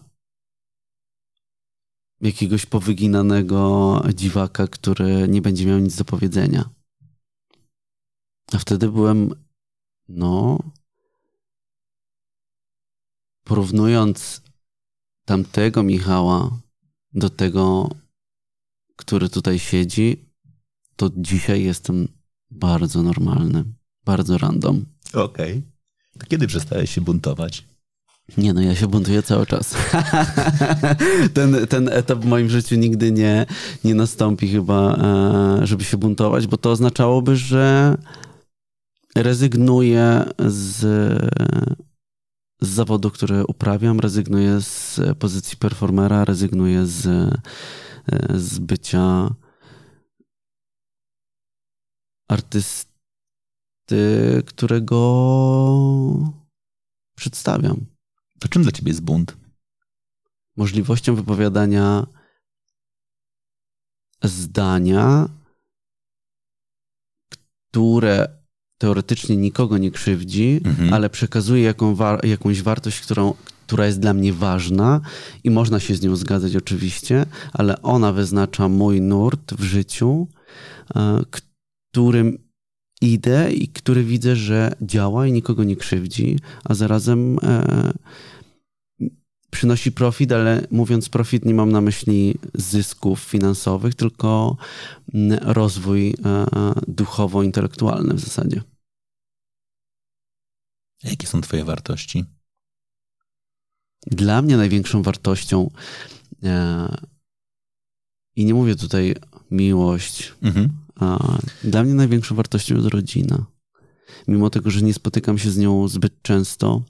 [2.21, 6.69] jakiegoś powyginanego dziwaka, który nie będzie miał nic do powiedzenia.
[8.54, 9.36] A wtedy byłem,
[10.10, 10.60] no,
[13.43, 14.41] porównując
[15.25, 16.60] tamtego Michała
[17.13, 17.89] do tego,
[18.95, 20.24] który tutaj siedzi,
[20.95, 22.08] to dzisiaj jestem
[22.51, 23.63] bardzo normalny,
[24.05, 24.86] bardzo random.
[25.13, 25.63] Okej.
[26.15, 26.27] Okay.
[26.27, 27.65] Kiedy przestałeś się buntować?
[28.38, 29.75] Nie no, ja się buntuję cały czas.
[31.34, 33.45] ten, ten etap w moim życiu nigdy nie,
[33.84, 37.97] nie nastąpi chyba, e, żeby się buntować, bo to oznaczałoby, że
[39.15, 40.79] rezygnuję z,
[42.62, 47.31] z zawodu, który uprawiam, rezygnuję z pozycji performera, rezygnuję z, e,
[48.39, 49.29] z bycia
[52.27, 52.93] artysty,
[54.45, 54.99] którego
[57.15, 57.85] przedstawiam.
[58.39, 59.38] To czym dla ciebie jest bunt?
[60.57, 62.07] Możliwością wypowiadania
[64.23, 65.29] zdania,
[67.71, 68.27] które
[68.77, 70.93] teoretycznie nikogo nie krzywdzi, mhm.
[70.93, 73.33] ale przekazuje jaką wa jakąś wartość, którą,
[73.67, 75.01] która jest dla mnie ważna
[75.43, 80.27] i można się z nią zgadzać oczywiście, ale ona wyznacza mój nurt w życiu,
[80.95, 81.21] e,
[81.95, 82.38] którym
[83.01, 87.93] idę i który widzę, że działa i nikogo nie krzywdzi, a zarazem e,
[89.51, 94.58] przynosi profit, ale mówiąc profit nie mam na myśli zysków finansowych, tylko
[95.13, 96.45] mm, rozwój e,
[96.88, 98.62] duchowo-intelektualny w zasadzie.
[101.03, 102.25] Jakie są Twoje wartości?
[104.08, 105.71] Dla mnie największą wartością,
[106.43, 106.97] e,
[108.36, 109.15] i nie mówię tutaj
[109.51, 110.84] miłość, mhm.
[111.63, 113.45] Dla mnie największą wartością jest rodzina.
[114.27, 116.84] Mimo tego, że nie spotykam się z nią zbyt często,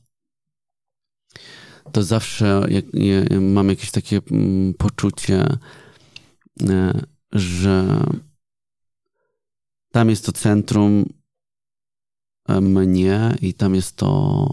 [1.91, 2.85] to zawsze jak,
[3.41, 5.57] mam jakieś takie mm, poczucie,
[6.69, 8.03] e, że
[9.91, 11.05] tam jest to centrum
[12.47, 14.49] e, mnie i tam jest to,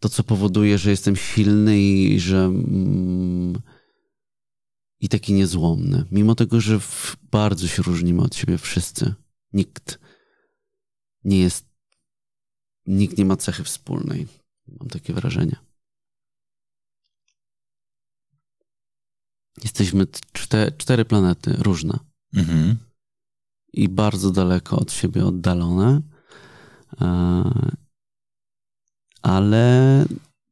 [0.00, 3.58] to co powoduje, że jestem silny i że mm,
[5.10, 6.04] taki niezłomny.
[6.10, 6.80] Mimo tego, że
[7.22, 9.14] bardzo się różnimy od siebie wszyscy.
[9.52, 9.98] Nikt
[11.24, 11.66] nie jest,
[12.86, 14.28] nikt nie ma cechy wspólnej.
[14.68, 15.56] Mam takie wrażenie.
[19.62, 21.98] Jesteśmy cztery, cztery planety różne.
[22.34, 22.76] Mhm.
[23.72, 26.02] I bardzo daleko od siebie oddalone.
[27.00, 27.44] E,
[29.22, 30.04] ale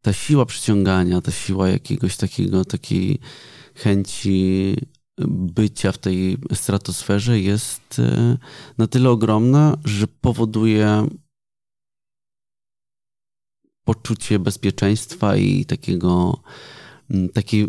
[0.02, 3.20] ta siła przyciągania, ta siła jakiegoś takiego, takiej
[3.78, 4.76] chęci
[5.28, 8.38] bycia w tej stratosferze jest e,
[8.78, 11.08] na tyle ogromna, że powoduje
[13.84, 16.42] poczucie bezpieczeństwa i takiego,
[17.34, 17.68] takiej,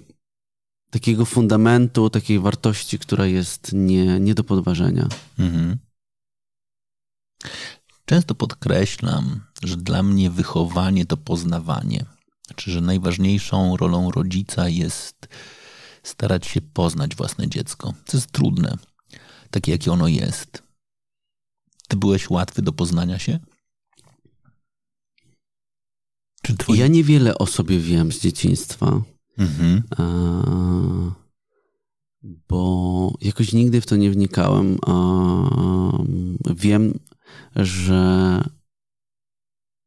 [0.89, 5.07] takiego fundamentu, takiej wartości, która jest nie, nie do podważenia.
[5.39, 5.77] Mhm.
[8.05, 12.05] Często podkreślam, że dla mnie wychowanie to poznawanie.
[12.47, 15.27] Znaczy, że najważniejszą rolą rodzica jest
[16.03, 17.93] starać się poznać własne dziecko.
[18.05, 18.77] To jest trudne,
[19.51, 20.63] takie jakie ono jest.
[21.87, 23.39] Ty byłeś łatwy do poznania się?
[26.57, 26.77] Twój...
[26.77, 29.01] Ja niewiele o sobie wiem z dzieciństwa.
[29.37, 29.83] Mhm.
[29.97, 30.03] A,
[32.49, 34.77] bo jakoś nigdy w to nie wnikałem.
[34.87, 34.93] A,
[36.55, 36.99] wiem,
[37.55, 38.43] że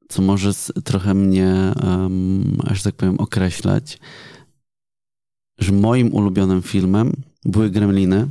[0.08, 0.52] co może
[0.84, 3.98] trochę mnie, um, aż tak powiem, określać,
[5.62, 7.12] że moim ulubionym filmem
[7.44, 8.28] były Gremliny.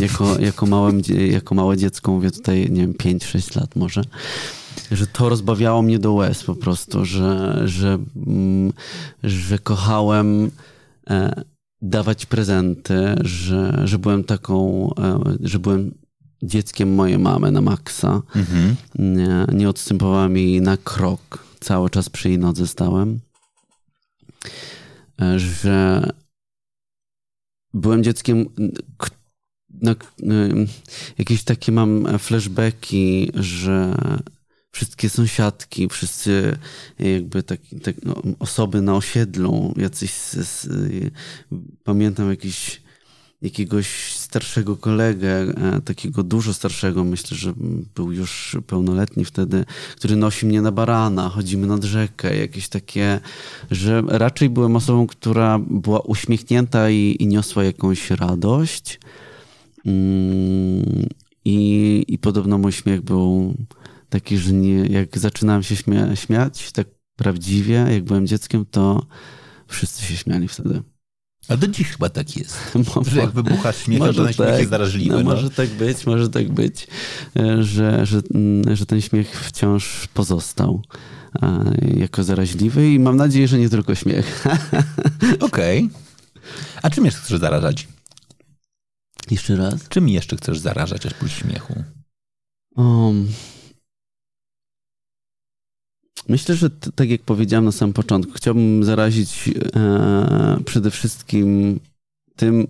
[0.00, 4.02] Jako, jako, małym, jako małe dziecko, mówię tutaj, nie wiem, 5-6 lat może,
[4.90, 8.72] że to rozbawiało mnie do łez po prostu, że, że, mm,
[9.22, 10.50] że kochałem
[11.10, 11.42] e,
[11.82, 15.94] dawać prezenty, że, że byłem taką, e, że byłem
[16.42, 18.22] dzieckiem mojej mamy na maksa.
[18.34, 18.76] Mhm.
[18.98, 21.44] Nie, nie odstępowałem jej na krok.
[21.60, 23.20] Cały czas przy jej nodze stałem.
[25.22, 26.06] E, że
[27.74, 28.46] byłem dzieckiem,
[29.82, 29.94] no,
[31.18, 33.94] jakieś takie mam flashbacki, że
[34.72, 36.58] wszystkie sąsiadki, wszyscy
[36.98, 40.68] jakby tak, tak no, osoby na osiedlu, jacyś, z, z,
[41.84, 42.82] pamiętam jakiś
[43.42, 47.52] jakiegoś starszego kolegę, e, takiego dużo starszego, myślę, że
[47.94, 49.64] był już pełnoletni wtedy,
[49.96, 53.20] który nosi mnie na barana, chodzimy nad rzekę, jakieś takie,
[53.70, 59.00] że raczej byłem osobą, która była uśmiechnięta i, i niosła jakąś radość.
[59.86, 61.06] Mm,
[61.44, 63.54] I, I podobno mój śmiech był
[64.08, 69.06] taki, że nie, jak zaczynałem się śmia śmiać, tak prawdziwie, jak byłem dzieckiem, to
[69.66, 70.82] wszyscy się śmiali wtedy.
[71.50, 72.56] A do dziś chyba tak jest.
[73.12, 75.10] że jak wybucha śmiech, może to ten śmiech tak, jest zaraźliwy.
[75.10, 75.30] No, no.
[75.30, 76.86] Może tak być, może tak być,
[77.36, 80.82] e, że, że, mm, że ten śmiech wciąż pozostał
[81.42, 84.44] e, jako zaraźliwy i mam nadzieję, że nie tylko śmiech.
[85.40, 85.84] Okej.
[85.84, 86.00] Okay.
[86.82, 87.88] A czym jeszcze chcesz zarażać?
[89.30, 89.88] Jeszcze raz?
[89.88, 91.84] Czym jeszcze chcesz zarażać oprócz śmiechu?
[92.76, 93.28] Um,
[96.28, 101.80] Myślę, że tak jak powiedziałem na samym początku, chciałbym zarazić e, przede wszystkim
[102.36, 102.66] tym,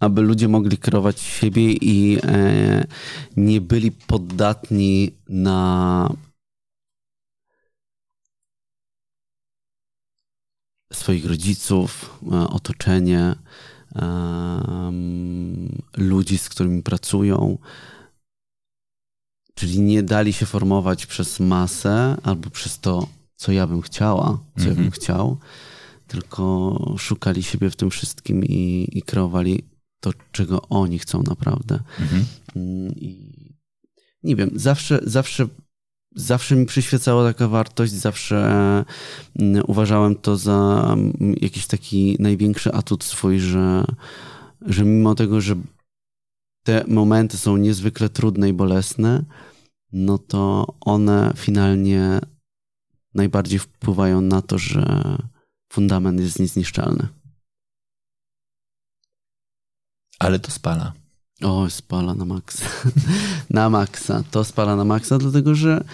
[0.00, 2.84] aby ludzie mogli kierować siebie i e,
[3.36, 6.08] nie byli poddatni na
[10.92, 13.34] swoich rodziców, e, otoczenie,
[13.96, 14.92] e,
[15.96, 17.58] ludzi, z którymi pracują
[19.60, 24.62] Czyli nie dali się formować przez masę albo przez to, co ja bym chciała, co
[24.62, 24.90] ja bym mhm.
[24.90, 25.36] chciał,
[26.08, 29.64] tylko szukali siebie w tym wszystkim i, i kreowali
[30.00, 31.78] to, czego oni chcą naprawdę.
[32.00, 32.24] Mhm.
[32.56, 33.32] Mm, I
[34.22, 35.46] nie wiem, zawsze, zawsze,
[36.14, 38.38] zawsze mi przyświecała taka wartość, zawsze
[39.38, 43.84] mm, uważałem to za mm, jakiś taki największy atut swój, że,
[44.60, 45.54] że mimo tego, że
[46.62, 49.24] te momenty są niezwykle trudne i bolesne,
[49.92, 52.20] no to one finalnie
[53.14, 55.16] najbardziej wpływają na to, że
[55.72, 57.08] fundament jest niezniszczalny.
[60.18, 60.92] Ale to spala.
[61.42, 62.66] O, spala na maksa.
[63.50, 64.24] na maksa.
[64.30, 65.84] To spala na maksa, dlatego że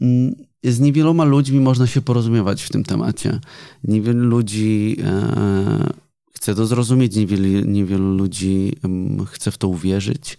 [0.00, 0.34] mm,
[0.64, 3.40] z niewieloma ludźmi można się porozumiewać w tym temacie.
[3.84, 5.92] Niewielu ludzi e,
[6.32, 8.72] chce to zrozumieć, niewielu, niewielu ludzi
[9.26, 10.38] chce w to uwierzyć.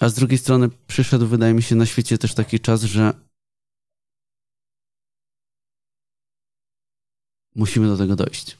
[0.00, 3.12] A z drugiej strony przyszedł, wydaje mi się, na świecie też taki czas, że
[7.54, 8.58] musimy do tego dojść.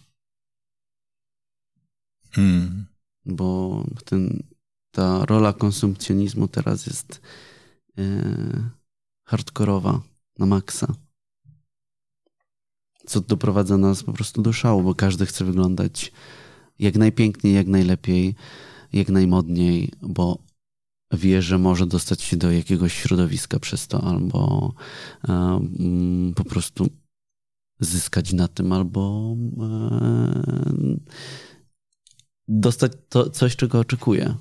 [2.31, 2.87] Hmm.
[3.27, 4.43] Bo ten,
[4.91, 7.21] ta rola konsumpcjonizmu teraz jest
[7.97, 8.71] yy,
[9.25, 10.03] hardkorowa
[10.39, 10.95] na maksa.
[13.07, 16.13] Co doprowadza nas po prostu do szału, bo każdy chce wyglądać
[16.79, 18.35] jak najpiękniej, jak najlepiej,
[18.93, 20.39] jak najmodniej, bo
[21.17, 24.73] wie, że może dostać się do jakiegoś środowiska przez to, albo
[25.29, 26.87] um, po prostu
[27.81, 29.21] zyskać na tym, albo
[29.57, 31.05] um,
[32.49, 34.35] dostać to coś, czego oczekuje.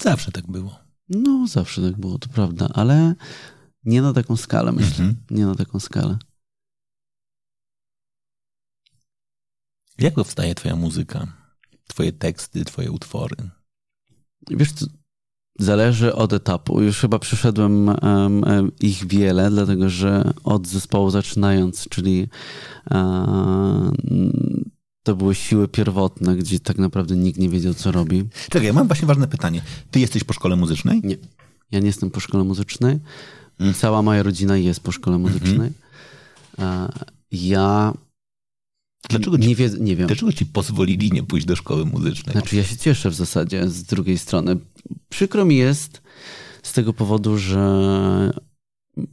[0.00, 0.78] Zawsze tak było.
[1.08, 3.14] No, zawsze tak było, to prawda, ale
[3.84, 5.04] Nie na taką skalę, myślę.
[5.04, 5.16] Mhm.
[5.30, 6.18] Nie na taką skalę.
[9.98, 11.26] Jak powstaje twoja muzyka?
[11.86, 13.50] Twoje teksty, twoje utwory?
[14.50, 14.86] Wiesz, co,
[15.58, 16.82] zależy od etapu.
[16.82, 22.28] Już chyba przeszedłem em, em, ich wiele, dlatego że od zespołu zaczynając, czyli
[22.90, 23.90] e,
[25.02, 28.24] to były siły pierwotne, gdzie tak naprawdę nikt nie wiedział, co robi.
[28.50, 29.62] Czekaj, ja mam właśnie ważne pytanie.
[29.90, 31.00] Ty jesteś po szkole muzycznej?
[31.04, 31.16] Nie.
[31.70, 32.98] Ja nie jestem po szkole muzycznej.
[33.60, 33.74] Mm.
[33.74, 35.70] Cała moja rodzina jest po szkole muzycznej.
[36.58, 36.88] E,
[37.32, 37.92] Ja
[39.10, 40.06] Dlaczego ci, nie, wie, nie wiem.
[40.06, 42.32] dlaczego ci pozwolili nie pójść do szkoły muzycznej?
[42.32, 44.56] Znaczy, ja się cieszę w zasadzie z drugiej strony.
[45.08, 46.02] Przykro mi jest
[46.62, 48.32] z tego powodu, że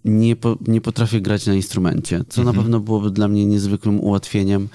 [0.05, 2.63] nie, po, nie potrafię grać na instrumencie, co na Mhm.
[2.63, 4.67] pewno byłoby dla mnie niezwykłym ułatwieniem,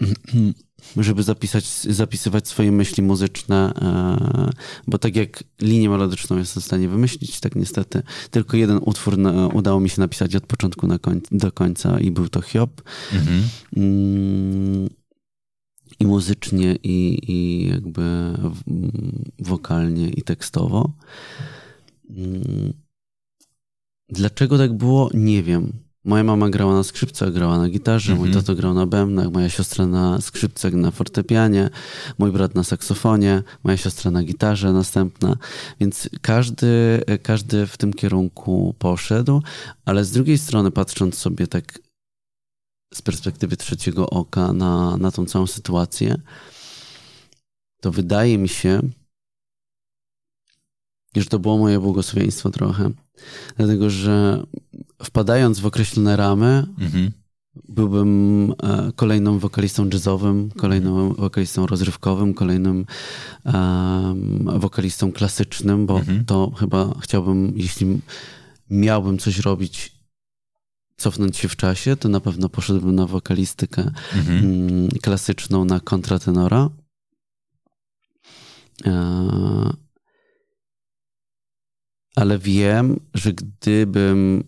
[0.96, 4.50] żeby zapisać, zapisywać swoje myśli muzyczne, e,
[4.86, 9.46] bo tak jak linię melodyczną jestem w stanie wymyślić, tak niestety tylko jeden utwór na,
[9.46, 12.82] udało mi się napisać od początku koń, do końca i był to Hiob.
[13.12, 13.42] Mhm.
[13.76, 14.88] Mm,
[16.00, 18.34] i muzycznie, i, i jakby
[19.38, 20.92] wokalnie, i tekstowo.
[22.10, 22.72] Mm,
[24.08, 25.10] Dlaczego tak było?
[25.14, 25.72] Nie wiem.
[26.04, 28.44] Moja mama grała na skrzypcach, grała na gitarze, mój Mhm.
[28.44, 31.70] tato grał na bębnach, moja siostra na skrzypcach, na fortepianie,
[32.18, 35.36] mój brat na saksofonie, moja siostra na gitarze następna.
[35.80, 39.42] Więc każdy, każdy w tym kierunku poszedł,
[39.84, 41.78] ale z drugiej strony patrząc sobie tak
[42.94, 46.16] z perspektywy trzeciego oka na, na tą całą sytuację,
[47.80, 48.80] to wydaje mi się,
[51.16, 52.90] że to było moje błogosławieństwo trochę.
[53.56, 54.42] Dlatego, że
[55.04, 57.10] wpadając w określone ramy, Mhm.
[57.68, 62.86] byłbym e, kolejnym wokalistą jazzowym, kolejnym wokalistą rozrywkowym, kolejnym
[63.44, 66.24] em, wokalistą klasycznym, bo Mhm.
[66.24, 68.00] to chyba chciałbym, jeśli
[68.70, 69.92] miałbym coś robić,
[70.96, 74.38] cofnąć się w czasie, to na pewno poszedłbym na wokalistykę Mhm.
[74.38, 76.70] mm, klasyczną na kontratenora.
[78.86, 79.72] E,
[82.16, 84.44] Ale wiem, że gdybym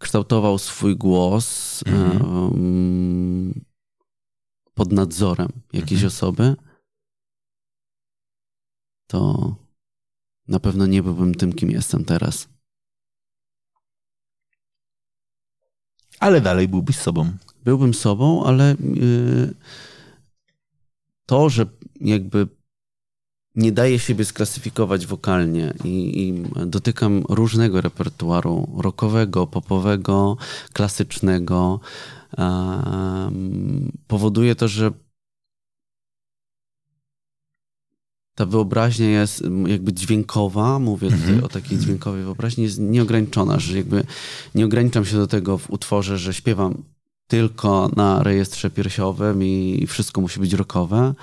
[0.00, 2.22] kształtował swój głos Mhm.
[2.22, 3.64] em,
[4.74, 6.06] pod nadzorem jakiejś Mhm.
[6.06, 6.56] osoby,
[9.06, 9.54] to
[10.48, 12.48] na pewno nie byłbym tym, kim jestem teraz.
[16.20, 17.32] Ale dalej byłbyś sobą.
[17.64, 19.54] byłbym sobą, ale yy,
[21.26, 21.66] to, że
[22.00, 22.48] jakby
[23.54, 30.36] nie daję siebie sklasyfikować wokalnie i, i dotykam różnego repertuaru rockowego, popowego,
[30.72, 31.80] klasycznego,
[32.38, 34.90] em, powoduje to, że
[38.34, 41.44] ta wyobraźnia jest jakby dźwiękowa, mówię tutaj Mhm.
[41.44, 44.04] o takiej dźwiękowej wyobraźni, jest nieograniczona, że jakby
[44.54, 46.82] nie ograniczam się do tego w utworze, że śpiewam
[47.30, 51.14] tylko na rejestrze piersiowym i wszystko musi być rockowe,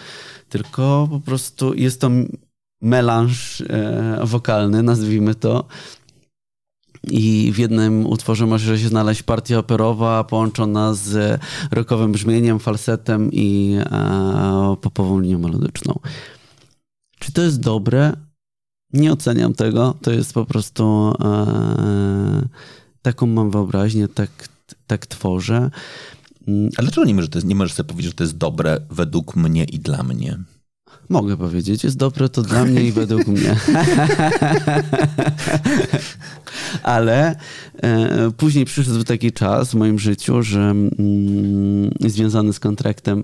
[0.50, 2.10] tylko po prostu jest to
[2.82, 5.66] melanż e, wokalny, nazwijmy to.
[7.04, 11.42] I w jednym utworze może się znaleźć partia operowa połączona z
[11.72, 16.00] rockowym brzmieniem, falsetem i e, popową linią melodyczną.
[17.20, 18.14] Czy to jest dobre?
[18.94, 19.96] Nie oceniam tego.
[20.02, 22.48] To jest po prostu e,
[23.02, 24.30] taką mam wyobraźnię, tak,
[24.88, 25.70] tak tworzę.
[26.48, 28.82] Mm, A dlaczego nie możesz, to jest, nie możesz sobie powiedzieć, że to jest dobre
[28.90, 30.38] według mnie i dla mnie?
[31.10, 33.56] Mogę powiedzieć, jest dobre to dla mnie i według mnie.
[36.84, 37.36] Ale
[37.82, 43.24] e, później przyszedł taki czas w moim życiu, że mm, związany z kontraktem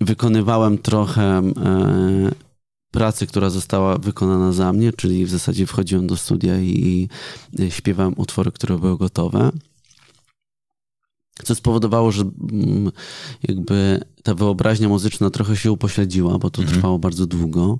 [0.00, 2.30] wykonywałem trochę e,
[2.90, 7.08] pracy, która została wykonana za mnie, czyli w zasadzie wchodziłem do studia i,
[7.58, 9.50] i śpiewałem utwory, które były gotowe.
[11.44, 12.22] Co spowodowało, że
[12.52, 12.90] mm,
[13.48, 16.78] jakby ta wyobraźnia muzyczna trochę się upośledziła, bo to Mhm.
[16.78, 17.78] trwało bardzo długo.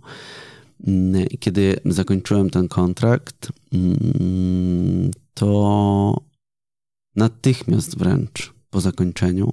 [0.86, 6.22] Mm, Kiedy zakończyłem ten kontrakt, mm, to
[7.16, 9.52] natychmiast wręcz po zakończeniu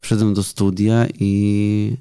[0.00, 1.96] wszedłem do studia i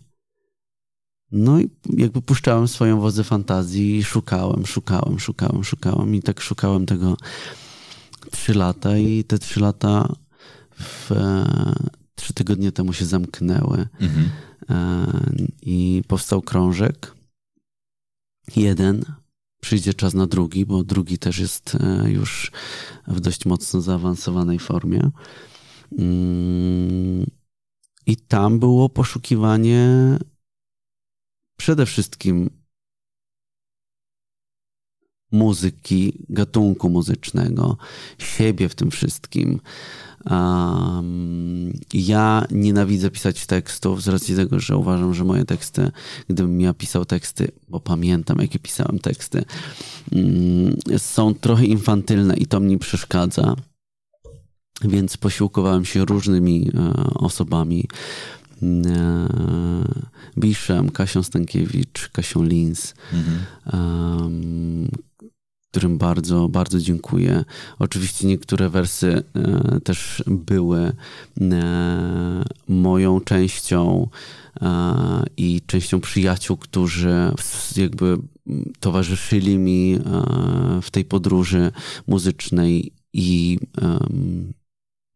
[1.32, 6.86] no i jakby puszczałem swoją wozę fantazji i szukałem, szukałem, szukałem, szukałem i tak szukałem
[6.86, 7.18] tego
[8.32, 10.16] trzy lata i te trzy lata
[10.78, 11.46] w e,
[12.16, 14.30] trzy tygodnie temu się zamknęły Mhm.
[14.70, 15.08] e,
[15.62, 17.16] i powstał krążek.
[18.56, 19.06] Jeden.
[19.62, 22.52] Przyjdzie czas na drugi, bo drugi też jest e, już
[23.08, 25.12] w dość mocno zaawansowanej formie.
[25.98, 27.26] Mm,
[28.06, 29.90] I tam było poszukiwanie
[31.58, 32.50] przede wszystkim
[35.32, 37.78] muzyki, gatunku muzycznego,
[38.18, 39.60] siebie w tym wszystkim.
[40.30, 45.92] Um, ja nienawidzę pisać tekstów z racji tego, że uważam, że moje teksty,
[46.30, 49.46] gdybym ja pisał teksty, bo pamiętam, jakie pisałem teksty,
[50.12, 53.56] um, są trochę infantylne i to mi przeszkadza.
[54.82, 57.88] Więc posiłkowałem się różnymi e, osobami.
[58.64, 59.28] E,
[60.38, 63.38] Biszem, Kasią Stankiewicz, Kasią Lins, mhm.
[64.22, 64.90] um,
[65.76, 67.46] którym bardzo, bardzo dziękuję.
[67.80, 70.80] Oczywiście niektóre wersy e, też były
[71.42, 74.08] e, moją częścią
[74.62, 77.34] e, i częścią przyjaciół, którzy
[77.78, 78.18] jakby
[78.80, 80.00] towarzyszyli mi
[80.82, 81.72] w tej podróży
[82.08, 83.60] muzycznej i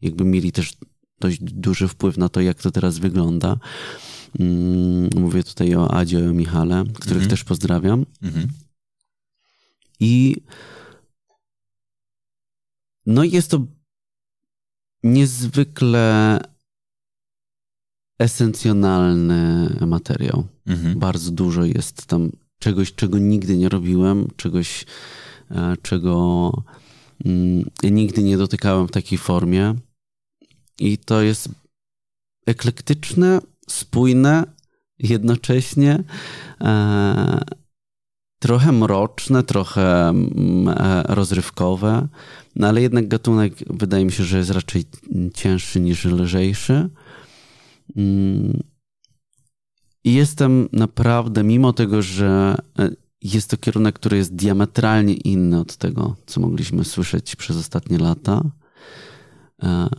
[0.01, 0.73] jakby mieli też
[1.19, 3.57] dość duży wpływ na to, jak to teraz wygląda.
[4.39, 7.29] Mm, mówię tutaj o Adzie i o Michale, których mhm.
[7.29, 8.05] też pozdrawiam.
[8.21, 8.47] Mhm.
[9.99, 10.35] I
[13.05, 13.65] no jest to
[15.03, 16.39] niezwykle
[18.19, 20.47] esencjonalny materiał.
[20.65, 20.99] Mhm.
[20.99, 24.85] Bardzo dużo jest tam czegoś, czego nigdy nie robiłem, czegoś,
[25.51, 26.51] e, czego
[27.25, 29.75] mm, nigdy nie dotykałem w takiej formie.
[30.79, 31.49] I to jest
[32.45, 33.39] eklektyczne,
[33.69, 34.43] spójne,
[34.99, 36.03] jednocześnie
[36.61, 37.41] e,
[38.39, 42.07] trochę mroczne, trochę mm, e, rozrywkowe,
[42.55, 44.85] no ale jednak gatunek wydaje mi się, że jest raczej
[45.33, 46.89] cięższy niż lżejszy.
[47.95, 48.63] Mm.
[50.03, 52.89] I jestem naprawdę, mimo tego, że e,
[53.21, 58.41] jest to kierunek, który jest diametralnie inny od tego, co mogliśmy słyszeć przez ostatnie lata,
[59.63, 59.89] e,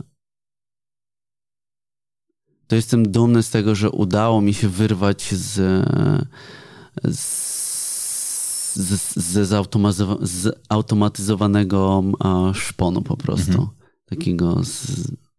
[2.67, 5.85] to jestem dumny z tego, że udało mi się wyrwać z,
[7.11, 7.50] z
[8.75, 9.49] z, z,
[10.69, 12.03] zautomatyzowanego
[12.53, 13.51] szponu po prostu.
[13.51, 13.69] Mhm.
[14.05, 14.87] Takiego z,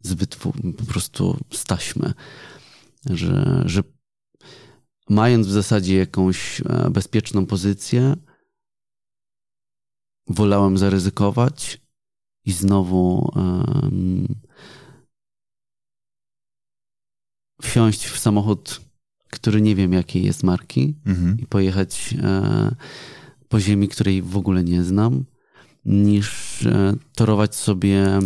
[0.03, 2.13] z wytwu, po prostu z taśmy.
[3.11, 3.83] Że, że
[5.09, 8.17] mając w zasadzie jakąś e, bezpieczną pozycję,
[10.27, 11.81] wolałem zaryzykować
[12.45, 14.27] i znowu um,
[17.63, 18.81] wsiąść w samochód,
[19.31, 21.39] który nie wiem jakiej jest marki mhm.
[21.39, 22.75] i pojechać e,
[23.53, 25.25] po ziemi, której w ogóle nie znam,
[25.85, 28.19] niż e, torować sobie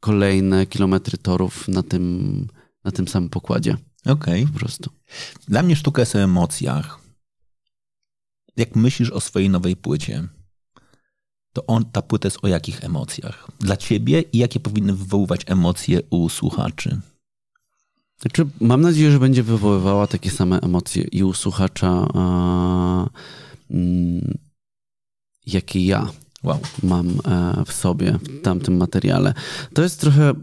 [0.00, 2.46] kolejne kilometry torów na tym,
[2.84, 3.76] na tym samym pokładzie.
[4.06, 4.42] Okej.
[4.42, 4.52] Okay.
[4.52, 4.90] Po prostu.
[5.48, 7.00] Dla mnie sztuka jest o emocjach.
[8.56, 10.28] Jak myślisz o swojej nowej płycie,
[11.52, 13.48] to on, ta płyta jest o jakich emocjach?
[13.60, 17.00] Dla ciebie i jakie powinny wywoływać emocje u słuchaczy?
[18.20, 22.06] Znaczy, mam nadzieję, że będzie wywoływała takie same emocje i u słuchacza,
[25.46, 26.08] jakie ja
[26.42, 26.60] wow.
[26.82, 29.34] mam e, w sobie, w tamtym materiale.
[29.74, 30.34] To jest trochę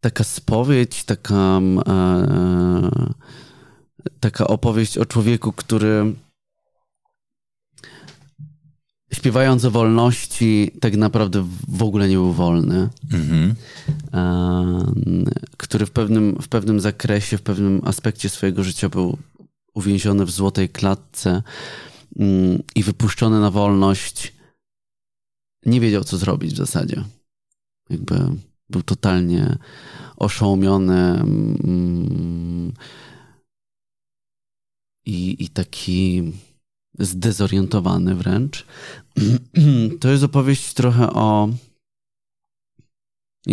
[0.00, 3.10] taka spowiedź, taka, e,
[4.20, 6.14] taka opowieść o człowieku, który
[9.12, 12.88] śpiewając o wolności, tak naprawdę w ogóle nie był wolny.
[13.10, 13.54] Mm-hmm.
[15.56, 19.18] który w pewnym, w pewnym zakresie, w pewnym aspekcie swojego życia był
[19.74, 21.42] uwięziony w złotej klatce
[22.16, 24.32] mm, i wypuszczony na wolność,
[25.66, 27.04] nie wiedział, co zrobić w zasadzie.
[27.90, 28.14] Jakby
[28.70, 29.58] był totalnie
[30.16, 32.72] oszołomiony mm,
[35.06, 36.32] i, i taki
[36.98, 38.66] zdezorientowany wręcz.
[40.00, 41.48] To jest opowieść trochę o.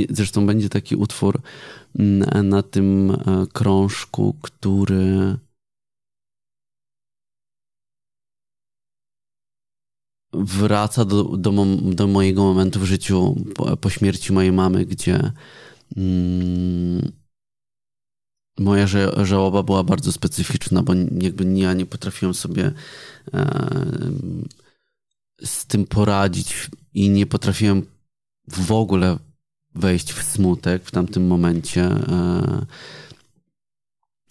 [0.10, 1.42] Zresztą będzie taki utwór
[2.00, 5.38] mm, na tym e, krążku, który
[10.34, 15.32] wraca do, do, do, mojego momentu w życiu po, po śmierci mojej mamy, gdzie
[15.98, 17.12] mm,
[18.60, 18.88] moja
[19.24, 22.72] żałoba była bardzo specyficzna, bo jakby ja nie potrafiłem sobie
[23.34, 23.82] e,
[25.44, 27.86] z tym poradzić i nie potrafiłem
[28.48, 29.18] w ogóle
[29.76, 31.84] wejść w smutek w tamtym momencie.
[31.84, 32.66] E,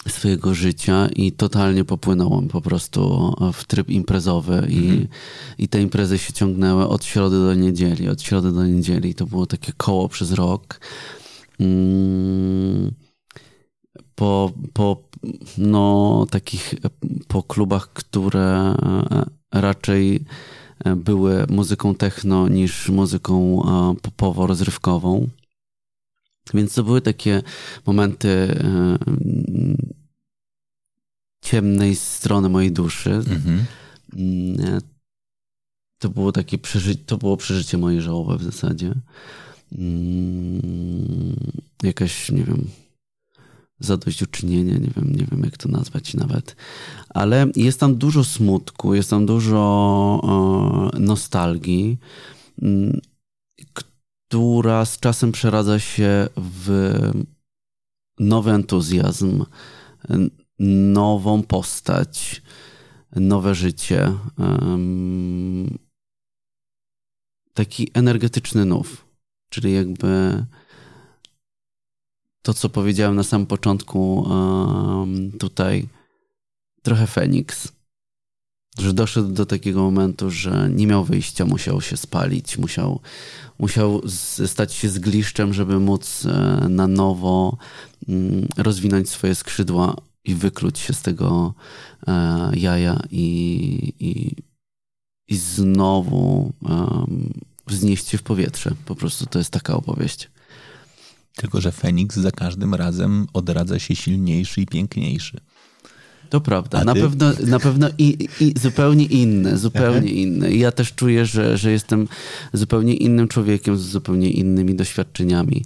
[0.08, 5.08] swojego życia i totalnie popłynąłem po prostu w tryb imprezowy i, mhm.
[5.58, 9.14] i te imprezy się ciągnęły od środy do niedzieli, od środy do niedzieli.
[9.14, 10.80] To było takie koło przez rok.
[11.60, 12.92] Mm,
[14.14, 15.02] po, po
[15.58, 16.74] no, takich,
[17.28, 18.74] po klubach, które
[19.52, 20.24] raczej
[20.96, 23.62] były muzyką techno niż muzyką
[24.02, 25.26] popowo-rozrywkową.
[26.54, 27.42] Więc to były takie
[27.86, 28.98] momenty e,
[31.42, 33.12] ciemnej strony mojej duszy.
[33.12, 33.64] Mhm.
[34.16, 34.80] Mm,
[35.98, 38.94] to było takie przeżycie, to było przeżycie mojej żałoby w zasadzie.
[39.72, 41.36] Mm,
[41.82, 42.68] jakaś, nie wiem,
[43.80, 46.56] zadośćuczynienie, nie wiem, nie wiem jak to nazwać nawet.
[47.08, 51.98] Ale jest tam dużo smutku, jest tam dużo nostalgii,
[52.62, 53.00] mm,
[54.28, 56.90] która z czasem przeradza się w
[58.18, 59.44] nowy entuzjazm,
[60.58, 62.42] nową postać,
[63.16, 64.12] nowe życie.
[67.54, 69.06] Taki energetyczny nów.
[69.48, 70.44] Czyli jakby
[72.42, 74.28] to, co powiedziałem na samym początku,
[75.38, 75.88] tutaj
[76.82, 77.75] trochę Feniks.
[78.78, 83.00] Że doszedł do takiego momentu, że nie miał wyjścia, musiał się spalić, musiał,
[83.58, 84.02] musiał
[84.46, 87.56] stać się zgliszczem, żeby móc e, na nowo
[88.08, 91.54] mm, rozwinąć swoje skrzydła i wykluć się z tego
[92.06, 94.36] e, jaja i, i,
[95.28, 96.52] i znowu
[97.66, 98.72] wznieść się w powietrze.
[98.84, 100.30] Po prostu to jest taka opowieść.
[101.36, 105.40] Tylko, że Feniks za każdym razem odradza się silniejszy i piękniejszy.
[106.28, 106.84] To prawda.
[106.84, 110.52] Na pewno, na pewno i, i zupełnie inne, zupełnie inne.
[110.52, 112.08] I ja też czuję, że, że jestem
[112.52, 115.64] zupełnie innym człowiekiem z zupełnie innymi doświadczeniami.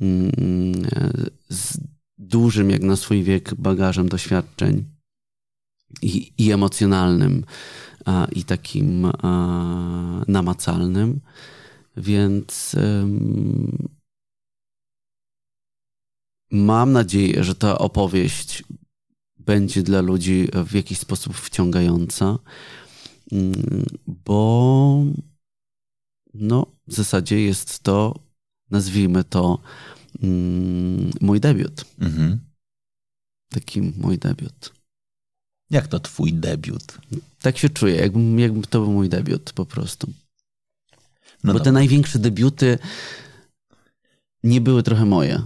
[0.00, 0.72] Mm,
[1.48, 1.78] z
[2.18, 4.84] dużym, jak na swój wiek, bagażem doświadczeń
[6.02, 7.44] i, i emocjonalnym,
[8.04, 11.20] a, i takim a, namacalnym.
[11.96, 13.88] Więc um,
[16.50, 18.64] mam nadzieję, że ta opowieść
[19.46, 22.38] będzie dla ludzi w jakiś sposób wciągająca,
[23.32, 25.04] mm, bo
[26.34, 28.18] no, w zasadzie jest to,
[28.70, 29.58] nazwijmy to,
[30.22, 31.84] mm, mój debiut.
[31.98, 32.40] Mhm.
[33.50, 34.72] Taki mój debiut.
[35.70, 36.98] Jak to twój debiut?
[37.40, 40.06] Tak się czuję, jakby, jakby to był mój debiut po prostu.
[41.44, 41.64] No Bo dobra.
[41.64, 42.78] te największe debiuty
[44.42, 45.42] nie były trochę moje.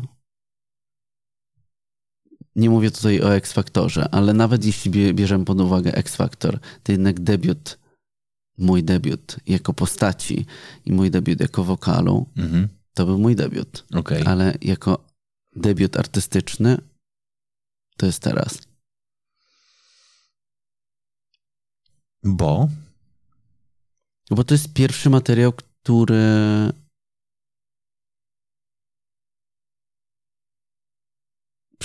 [2.57, 7.79] Nie mówię tutaj o X-Faktorze, ale nawet jeśli bierzemy pod uwagę X-Faktor, to jednak debiut,
[8.59, 10.47] mój debiut jako postaci
[10.85, 12.69] i mój debiut jako wokalu, mhm.
[12.95, 13.85] to był mój debiut.
[13.95, 14.25] Okay.
[14.25, 15.05] Ale jako
[15.57, 16.79] debiut artystyczny
[17.97, 18.59] to jest teraz.
[22.25, 22.69] Bo?
[24.31, 26.25] Bo to jest pierwszy materiał, który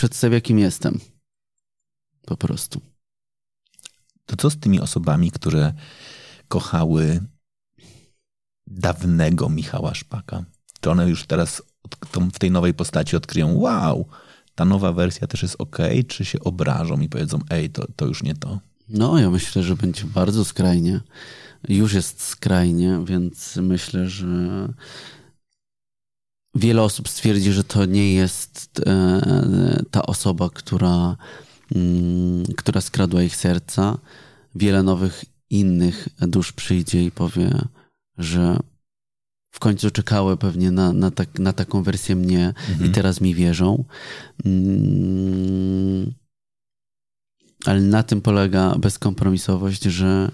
[0.02, 0.99] przedstawia, kim jestem.
[2.26, 2.82] Po prostu.
[4.26, 5.74] To co z tymi osobami, które
[6.47, 7.20] kochały
[8.68, 10.45] dawnego Michała Szpaka?
[10.80, 11.62] Czy one już teraz
[12.34, 14.08] w tej nowej postaci odkryją, wow,
[14.56, 15.78] ta nowa wersja też jest ok,
[16.08, 18.60] czy się obrażą i powiedzą, ej, to, to już nie to?
[18.89, 21.02] No, ja myślę, że będzie bardzo skrajnie.
[21.70, 24.28] Już jest skrajnie, więc myślę, że
[26.56, 31.18] wiele osób stwierdzi, że to nie jest e, ta osoba, która,
[31.76, 33.97] mm, która skradła ich serca.
[34.56, 37.62] Wiele nowych innych dusz przyjdzie i powie,
[38.18, 38.60] że
[39.52, 42.89] w końcu czekały pewnie na, na, tak, na taką wersję mnie mhm.
[42.89, 43.84] i teraz mi wierzą.
[44.45, 46.14] Mm,
[47.66, 50.32] ale na tym polega bezkompromisowość, że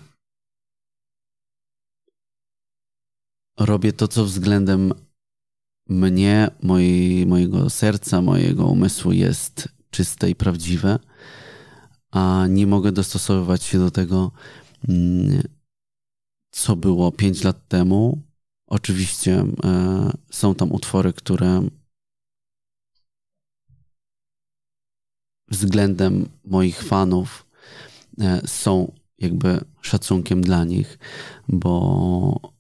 [3.59, 4.93] robię to, co względem
[5.89, 6.51] mnie,
[7.25, 10.99] mojego serca, mojego umysłu jest czyste i prawdziwe,
[12.11, 14.31] a nie mogę dostosowywać się do tego,
[14.89, 15.41] mm,
[16.51, 18.21] co było pięć lat temu.
[18.67, 21.67] Oczywiście e, są tam utwory, które
[25.47, 27.47] względem moich fanów
[28.21, 30.99] e, są jakby szacunkiem dla nich,
[31.47, 32.51] bo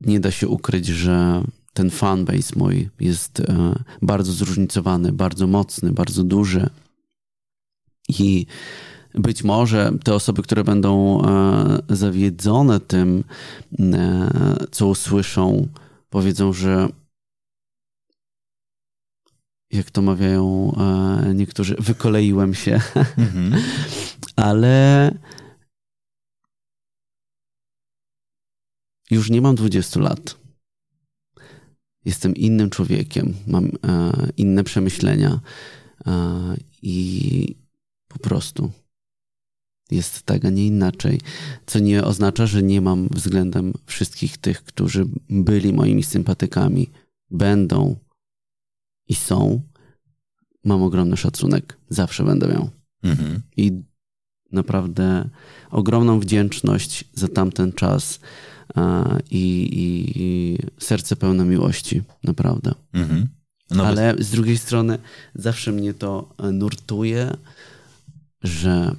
[0.00, 1.42] nie da się ukryć, że
[1.72, 6.70] ten fanbase mój jest e, bardzo zróżnicowany, bardzo mocny, bardzo duży.
[8.08, 8.46] I
[9.14, 13.24] być może te osoby, które będą e, zawiedzone tym,
[13.80, 14.30] e,
[14.70, 15.68] co usłyszą,
[16.10, 16.88] powiedzą, że
[19.70, 20.76] jak to mawiają
[21.34, 22.80] niektórzy, wykoleiłem się.
[23.16, 23.62] Mhm.
[24.36, 25.14] Ale
[29.10, 30.41] już nie mam 20 lat
[32.04, 33.70] jestem innym człowiekiem, mam e,
[34.36, 35.40] inne przemyślenia
[36.06, 37.56] e, i
[38.08, 38.70] po prostu
[39.90, 41.20] jest tak, a nie inaczej.
[41.66, 46.90] Co nie oznacza, że nie mam względem wszystkich tych, którzy byli moimi sympatykami,
[47.30, 47.96] będą
[49.08, 49.62] i są.
[50.64, 51.78] Mam ogromny szacunek.
[51.88, 52.70] Zawsze będę miał.
[53.02, 53.42] Mhm.
[53.56, 53.82] I
[54.52, 55.28] naprawdę
[55.70, 58.20] ogromną wdzięczność za tamten czas
[59.30, 62.74] i, i, i serce pełne miłości, naprawdę.
[62.92, 63.28] Mhm.
[63.70, 64.26] No Ale bez...
[64.26, 64.98] z drugiej strony
[65.34, 67.36] zawsze mnie to nurtuje,
[68.42, 68.96] że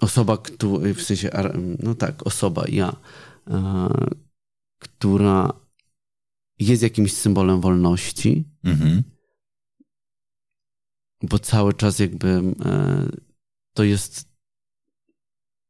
[0.00, 1.30] osoba, która, w sensie,
[1.82, 2.96] no tak, osoba, ja,
[4.78, 5.52] która
[6.58, 9.02] jest jakimś symbolem wolności, mhm.
[11.22, 12.28] Bo cały czas jakby
[12.64, 13.08] e,
[13.74, 14.28] to jest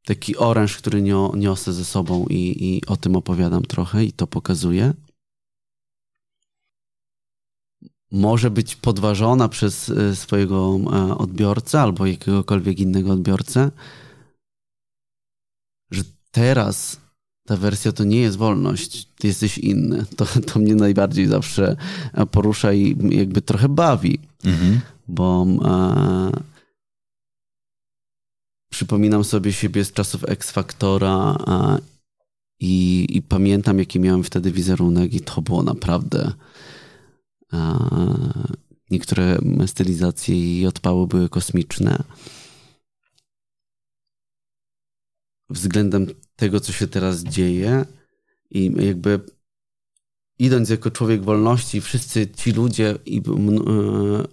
[0.04, 1.02] taki oręż, który
[1.34, 4.94] niosę ze sobą i, i o tym opowiadam trochę i to pokazuję.
[8.10, 13.70] Może być podważona przez e, swojego e, odbiorcę albo jakiegokolwiek innego odbiorcę,
[15.90, 17.00] że teraz
[17.46, 20.04] ta wersja to nie jest wolność, ty jesteś inny.
[20.16, 21.76] To, to mnie najbardziej zawsze
[22.30, 24.80] porusza i jakby trochę bawi, mhm.
[25.08, 26.30] Bo e,
[28.70, 31.78] przypominam sobie siebie z czasów X-Faktora e,
[32.60, 36.32] i, i, pamiętam, jaki miałem wtedy wizerunek i to było naprawdę
[37.52, 37.78] e,
[38.90, 42.02] niektóre stylizacje i odpały były kosmiczne.
[45.50, 46.06] Względem
[46.36, 47.84] tego, co się teraz dzieje
[48.50, 49.20] i jakby
[50.38, 52.98] idąc jako człowiek wolności, wszyscy ci ludzie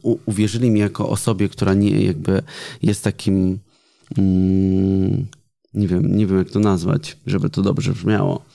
[0.04, 2.42] uh, uwierzyli mi jako osobie, która nie jakby
[2.82, 3.60] jest takim
[4.18, 5.28] mm,
[5.76, 8.46] nie wiem, nie wiem jak to nazwać, żeby to dobrze brzmiało.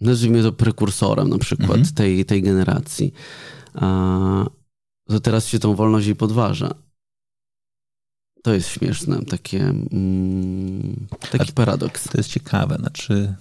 [0.00, 1.94] Nazwijmy to prekursorem na przykład mhm.
[1.94, 3.12] tej, tej generacji.
[3.74, 4.46] A,
[5.08, 6.74] to teraz się tą wolność jej podważa.
[8.42, 12.08] To jest śmieszne, takie, mm, taki paradoks.
[12.08, 13.34] To jest ciekawe, znaczy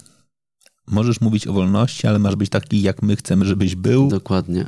[0.90, 4.08] możesz mówić o wolności, ale masz być taki, jak my chcemy, żebyś był.
[4.08, 4.66] Dokładnie.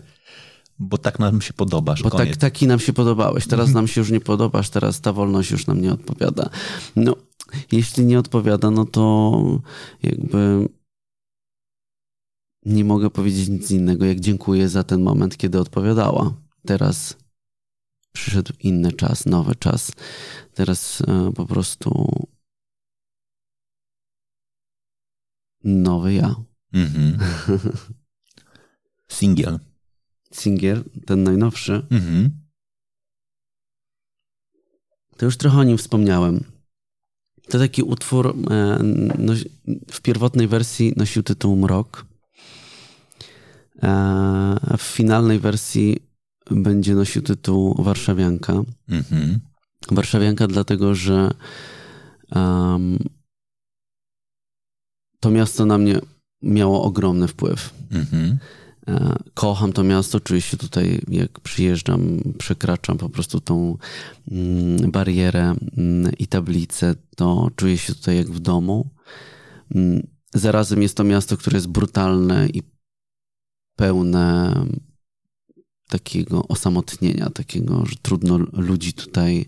[0.79, 2.03] Bo tak nam się podobasz.
[2.03, 3.47] Bo tak, taki nam się podobałeś.
[3.47, 3.73] Teraz mhm.
[3.73, 6.49] nam się już nie podobasz, teraz ta wolność już nam nie odpowiada.
[6.95, 7.15] No,
[7.71, 9.41] jeśli nie odpowiada, no to
[10.03, 10.69] jakby
[12.65, 16.33] nie mogę powiedzieć nic innego, jak dziękuję za ten moment, kiedy odpowiadała.
[16.65, 17.17] Teraz
[18.13, 19.91] przyszedł inny czas, nowy czas.
[20.53, 22.09] Teraz e, po prostu
[25.63, 26.35] nowy ja.
[26.73, 27.17] Mhm.
[29.07, 29.59] Singiel.
[30.31, 31.85] Singiel, ten najnowszy.
[31.89, 32.41] Mhm.
[35.17, 36.43] To już trochę o nim wspomniałem.
[37.49, 38.79] To taki utwór e,
[39.91, 42.05] w pierwotnej wersji nosił tytuł Mrok.
[43.83, 45.99] E, w finalnej wersji
[46.51, 48.53] będzie nosił tytuł Warszawianka.
[48.89, 49.39] Mhm.
[49.91, 51.31] Warszawianka dlatego, że
[52.35, 52.99] um,
[55.21, 55.99] to miasto na mnie
[56.41, 57.73] miało ogromny wpływ.
[57.91, 58.37] Mhm.
[58.87, 63.77] E, kocham to miasto, czuję się tutaj, jak przyjeżdżam, przekraczam po prostu tą
[64.31, 68.89] mm, barierę mm, i tablicę, to czuję się tutaj jak w domu.
[69.75, 72.63] Mm, zarazem jest to miasto, które jest brutalne i
[73.75, 74.55] pełne
[75.89, 79.45] takiego osamotnienia, takiego, że trudno ludzi tutaj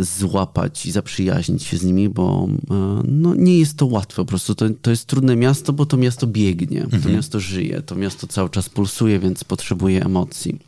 [0.00, 4.16] złapać i zaprzyjaźnić się z nimi, bo e, no, nie jest to łatwe.
[4.16, 7.02] Po prostu to, to jest trudne miasto, bo to miasto biegnie, mhm.
[7.02, 10.58] to miasto żyje, to miasto cały czas pulsuje, więc potrzebuje emocji.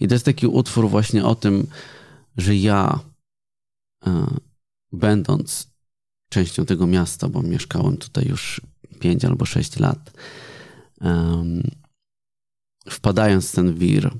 [0.00, 1.66] I to jest taki utwór właśnie o tym,
[2.36, 3.00] że ja,
[4.06, 4.26] e,
[4.92, 5.70] będąc
[6.28, 8.60] częścią tego miasta, bo mieszkałem tutaj już
[9.00, 10.12] 5 albo 6 lat,
[12.90, 14.10] wpadając w ten wir,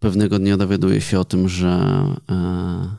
[0.00, 1.68] pewnego dnia dowiaduję się o tym, że
[2.30, 2.96] e,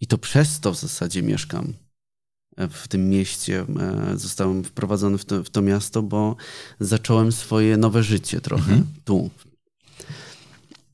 [0.00, 1.72] i to przez to w zasadzie mieszkam
[2.68, 3.66] w tym mieście.
[3.80, 6.36] E, zostałem wprowadzony w to, w to miasto, bo
[6.80, 8.86] zacząłem swoje nowe życie trochę mhm.
[9.04, 9.30] tu.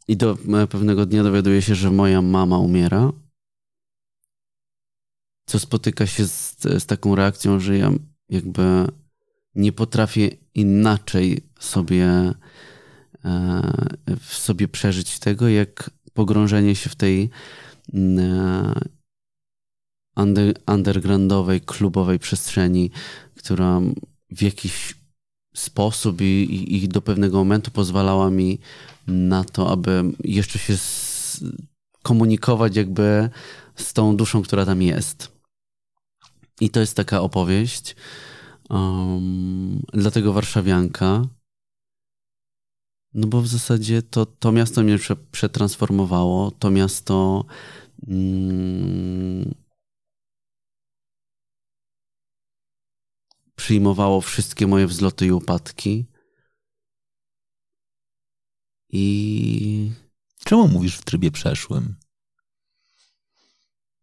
[0.09, 3.13] I do e, pewnego dnia dowiaduję się, że moja mama umiera.
[5.47, 7.93] Co spotyka się z, z taką reakcją, że ja
[8.29, 8.63] jakby
[9.55, 12.35] nie potrafię inaczej sobie e,
[14.21, 17.31] w sobie przeżyć tego, jak pogrążenie się w tej
[17.95, 18.81] e,
[20.67, 22.91] undergroundowej, klubowej przestrzeni,
[23.37, 23.81] która
[24.31, 24.95] w jakiś
[25.55, 28.59] sposób i, i, do pewnego momentu pozwalała mi
[29.07, 30.77] na to, aby jeszcze się
[32.03, 33.31] komunikować jakby
[33.77, 35.37] z tą duszą, która tam jest.
[36.61, 37.97] I to jest taka opowieść,
[38.71, 41.23] Um, dlatego Warszawianka.
[43.17, 44.99] No bo w zasadzie to, to miasto mnie
[45.33, 47.45] przetransformowało, to miasto.
[48.09, 49.55] Mm,
[53.55, 56.07] przyjmowało wszystkie moje wzloty i upadki.
[58.89, 59.93] I.
[60.45, 61.95] Czemu mówisz w trybie przeszłym?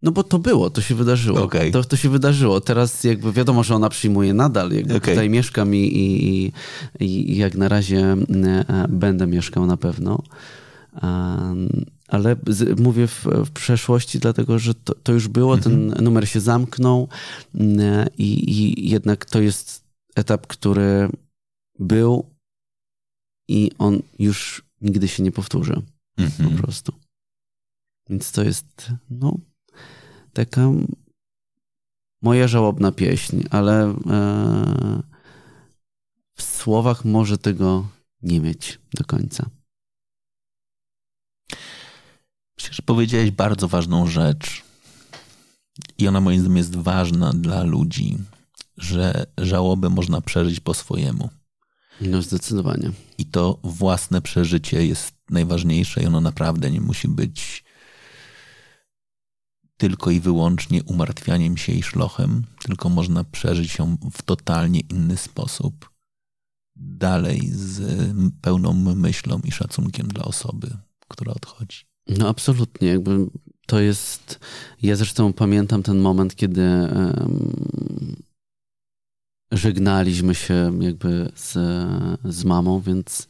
[0.04, 1.44] No bo to było, to się wydarzyło.
[1.44, 1.72] Okej.
[1.72, 2.62] To, to się wydarzyło.
[2.62, 4.72] Teraz jakby wiadomo, że ona przyjmuje nadal.
[4.72, 5.14] Jakby Okej.
[5.14, 6.52] Tutaj mieszkam i, i,
[7.06, 10.24] i, jak na razie e, będę mieszkał na pewno.
[11.02, 16.30] Um, ale z, mówię w, w przeszłości, dlatego że to, to już było, ten numer
[16.30, 17.08] się zamknął
[18.18, 19.84] i, i jednak to jest
[20.16, 21.10] etap, który
[21.80, 22.26] był
[23.48, 25.82] i on już nigdy się nie powtórzy
[26.16, 26.58] po Mhm.
[26.58, 26.94] prostu.
[28.10, 29.38] Więc to jest, no,
[30.34, 30.62] taka
[32.22, 33.96] moja żałobna pieśń, ale e,
[36.36, 37.88] w słowach może tego
[38.22, 39.50] nie mieć do końca.
[42.58, 44.64] Myślę, że powiedziałeś bardzo ważną rzecz.
[45.98, 48.18] I ona moim zdaniem jest ważna dla ludzi,
[48.78, 51.30] że żałobę można przeżyć po swojemu.
[52.02, 52.92] No zdecydowanie.
[53.18, 57.63] I to własne przeżycie jest najważniejsze i ono naprawdę nie musi być
[59.84, 65.90] tylko i wyłącznie umartwianiem się i szlochem, tylko można przeżyć ją w totalnie inny sposób.
[66.76, 67.82] Dalej z
[68.42, 70.78] pełną myślą i szacunkiem dla osoby,
[71.08, 71.78] która odchodzi.
[72.08, 73.26] No absolutnie, jakby
[73.68, 74.40] to jest,
[74.82, 78.16] ja zresztą pamiętam ten moment, kiedy em,
[79.52, 81.58] żegnaliśmy się jakby z,
[82.26, 83.28] z mamą, więc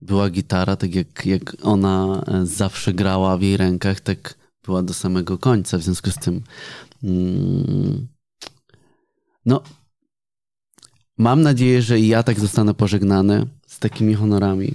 [0.00, 5.38] była gitara, tak jak, jak ona zawsze grała w jej rękach, tak była do samego
[5.38, 6.42] końca, w związku z tym
[7.02, 8.06] mm,
[9.46, 9.62] no
[11.18, 14.74] mam nadzieję, że i ja tak zostanę pożegnany z takimi honorami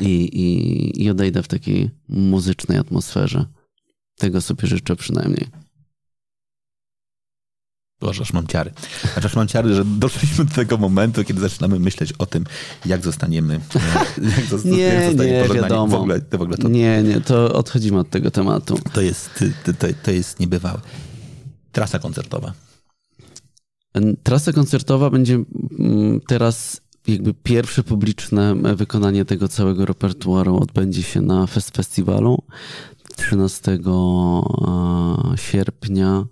[0.00, 0.12] i,
[0.42, 3.46] i, i odejdę w takiej muzycznej atmosferze.
[4.16, 5.46] Tego sobie życzę przynajmniej.
[8.00, 8.72] Boże, aż mam ciary.
[9.16, 12.44] Aż aż mam ciary, że doszliśmy do tego momentu, kiedy zaczynamy myśleć o tym,
[12.86, 13.60] jak zostaniemy,
[14.36, 15.62] jak, zosta- Nie, jak zostanie nie, pożegnani.
[15.70, 15.96] wiadomo.
[15.96, 18.78] W ogóle, to, w ogóle to, Nie, nie, to odchodzimy od tego tematu.
[18.92, 19.30] to, jest,
[19.64, 20.80] to, to, to jest niebywałe.
[21.72, 22.52] Trasa koncertowa.
[24.22, 25.38] Trasa koncertowa będzie
[26.28, 32.42] teraz jakby pierwsze publiczne wykonanie tego całego repertuaru odbędzie się na Fest Festiwalu
[33.16, 33.78] 13 e,
[35.36, 36.24] sierpnia e,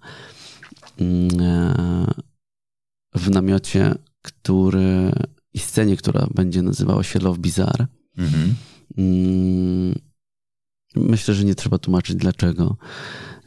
[3.14, 5.12] w namiocie, który
[5.54, 7.86] i scenie, która będzie nazywała się Love Bizarre.
[8.16, 8.54] Mhm.
[8.98, 9.94] Mm,
[10.96, 12.76] Myślę, że nie trzeba tłumaczyć dlaczego.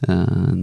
[0.08, 0.56] E,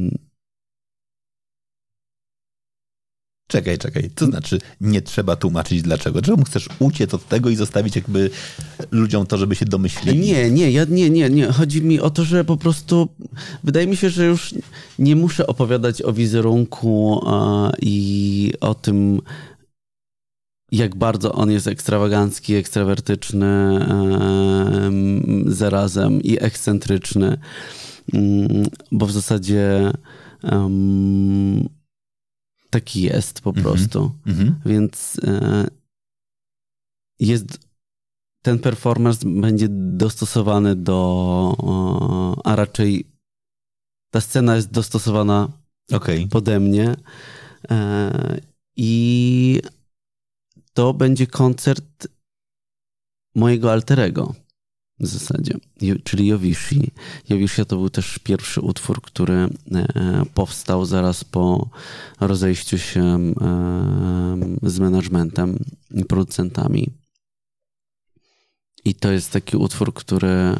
[3.52, 4.10] Czekaj, czekaj.
[4.16, 6.22] To znaczy, nie trzeba tłumaczyć dlaczego.
[6.22, 8.30] Czemu chcesz uciec od tego i zostawić jakby
[8.91, 10.20] ludziom to, żeby się domyślili?
[10.20, 11.47] Nie, nie, ja, nie, nie, nie.
[11.47, 13.10] Chodzi mi o to, że po prostu
[13.64, 14.54] wydaje mi się, że już
[15.00, 19.22] nie muszę opowiadać o wizerunku a, i o tym,
[20.72, 27.38] jak bardzo on jest ekstrawagancki, ekstrawertyczny em, zarazem i ekscentryczny,
[28.14, 29.91] Mm, bo w zasadzie
[32.70, 33.63] taki jest po Mhm.
[33.63, 34.11] prostu.
[34.26, 34.61] Mhm.
[34.65, 35.67] Więc e,
[37.20, 37.70] jest
[38.43, 43.05] ten performance będzie dostosowany do, a raczej
[44.11, 45.51] ta scena jest dostosowana
[45.91, 46.28] Okej.
[46.28, 46.95] pode mnie
[47.72, 48.39] e,
[48.76, 49.61] i
[50.74, 52.07] to będzie koncert
[53.36, 54.36] mojego alterego
[55.00, 55.54] w zasadzie,
[56.04, 56.91] czyli Jowishi.
[57.30, 59.50] Jowishi to był też pierwszy utwór, który e,
[60.34, 61.70] powstał zaraz po
[62.20, 65.60] rozejściu się e, z managementem
[65.91, 66.89] i producentami.
[68.86, 70.56] I to jest taki utwór, który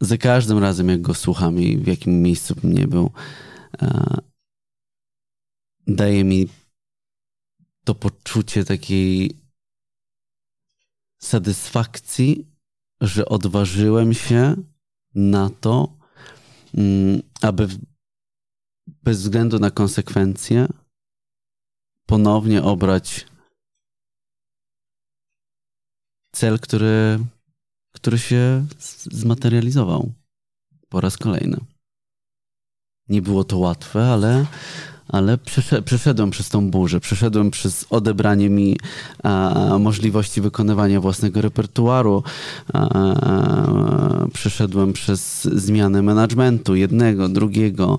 [0.00, 3.10] za każdym razem, jak go słucham i w jakim miejscu bym nie był,
[3.82, 4.18] e,
[5.86, 6.48] daje mi
[7.84, 9.41] to poczucie takiej
[11.22, 12.46] satysfakcji,
[13.00, 14.56] że odważyłem się
[15.14, 15.98] na to,
[16.74, 17.68] mm, aby
[18.86, 20.68] bez względu na konsekwencje
[22.06, 23.26] ponownie obrać
[26.32, 27.18] cel, który,
[27.92, 28.66] który się
[29.04, 30.12] zmaterializował
[30.88, 31.56] po raz kolejny.
[33.08, 34.46] Nie było to łatwe, ale,
[35.12, 35.38] ale
[35.84, 38.76] przeszedłem przez tą burzę, przeszedłem przez odebranie mi
[39.22, 42.22] a, możliwości wykonywania własnego repertuaru,
[42.72, 47.98] a, a, przeszedłem przez zmianę managementu jednego, drugiego.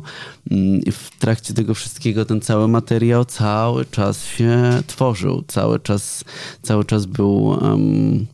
[0.52, 6.24] Mm, w trakcie tego wszystkiego ten cały materiał cały czas się tworzył, cały czas,
[6.62, 7.44] cały czas był.
[7.46, 8.28] Um,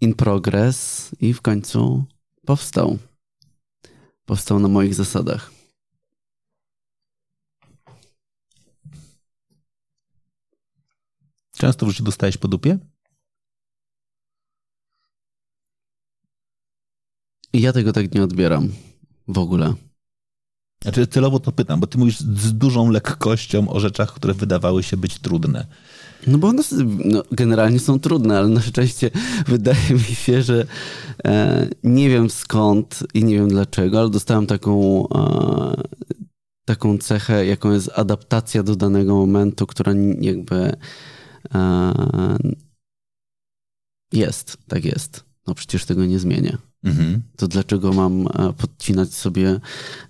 [0.00, 2.04] in progress i w końcu
[2.46, 2.98] powstał.
[4.24, 5.50] Powstał na moich zasadach.
[11.52, 12.78] Często w życiu dostałeś po dupie?
[17.52, 18.68] Ja tego tak nie odbieram
[19.28, 19.74] w ogóle.
[20.82, 24.96] Znaczy celowo to pytam, bo ty mówisz z dużą lekkością o rzeczach, które wydawały się
[24.96, 25.66] być trudne.
[26.26, 26.62] No bo one
[27.04, 29.10] no, generalnie są trudne, ale na szczęście
[29.46, 30.66] wydaje mi się, że
[31.24, 35.74] e, nie wiem skąd i nie wiem dlaczego, ale dostałem taką, e,
[36.64, 40.72] taką cechę, jaką jest adaptacja do danego momentu, która jakby
[41.54, 41.92] e,
[44.12, 45.24] jest, tak jest.
[45.46, 46.58] No przecież tego nie zmienię.
[46.84, 47.22] Mhm.
[47.36, 49.60] To dlaczego mam e, podcinać sobie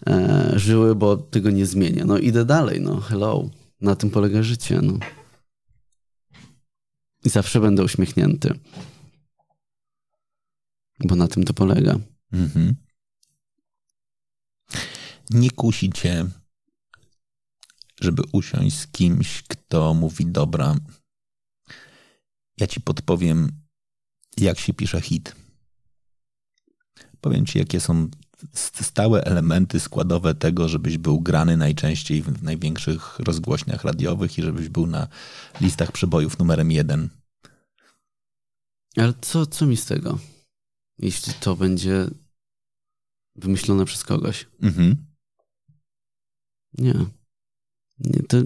[0.07, 2.05] e, żyły, bo tego nie zmienię?
[2.05, 3.51] No idę dalej, no hello.
[3.81, 4.99] Na tym polega życie, no.
[7.25, 8.59] I zawsze będę uśmiechnięty.
[11.05, 11.99] Bo na tym to polega.
[12.33, 12.77] Mhm.
[15.31, 16.27] Nie kusi cię,
[18.01, 20.77] żeby usiąść z kimś, kto mówi: Dobra,
[22.59, 23.63] ja ci podpowiem,
[24.37, 25.37] jak się pisze hit.
[27.21, 28.09] Powiem ci, jakie są
[28.55, 34.87] stałe elementy składowe tego, żebyś był grany najczęściej w największych rozgłośniach radiowych i żebyś był
[34.87, 35.09] na
[35.61, 37.09] listach przebojów numerem jeden.
[38.97, 40.19] Ale co, co mi z tego,
[40.99, 42.11] jeśli to będzie
[43.37, 44.47] wymyślone przez kogoś?
[44.63, 44.97] Mhm.
[46.79, 46.95] Nie.
[47.99, 48.37] nie to,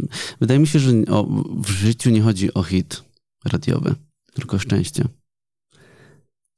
[0.41, 1.25] wydaje mi się, że o,
[1.63, 3.05] w życiu nie chodzi o hit
[3.45, 3.95] radiowy,
[4.35, 5.05] tylko szczęście.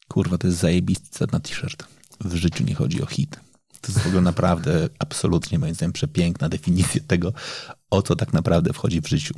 [0.08, 3.40] Kurwa, to jest zajebisty na t-shirt w życiu nie chodzi o hit.
[3.80, 7.32] To jest w ogóle naprawdę absolutnie moim zdaniem przepiękna definicja tego,
[7.90, 9.34] o co tak naprawdę wchodzi w życiu.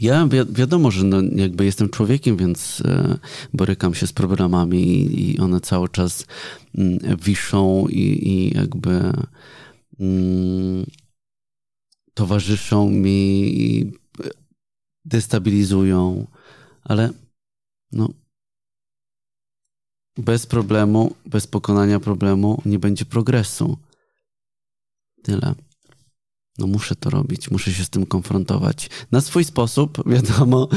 [0.00, 3.18] Ja wi wiadomo, że no jakby jestem człowiekiem, więc e,
[3.52, 6.26] borykam się z problemami i, i one cały czas
[6.74, 9.12] mm, wiszą i, i jakby
[10.00, 10.86] mm,
[12.14, 13.92] towarzyszą mi i
[15.04, 16.26] destabilizują,
[16.84, 17.10] ale
[17.92, 18.08] no
[20.18, 23.78] bez problemu, bez pokonania problemu nie będzie progresu.
[25.22, 25.54] Tyle.
[26.58, 28.90] No muszę to robić, muszę się z tym konfrontować.
[29.12, 30.68] Na swój sposób, wiadomo,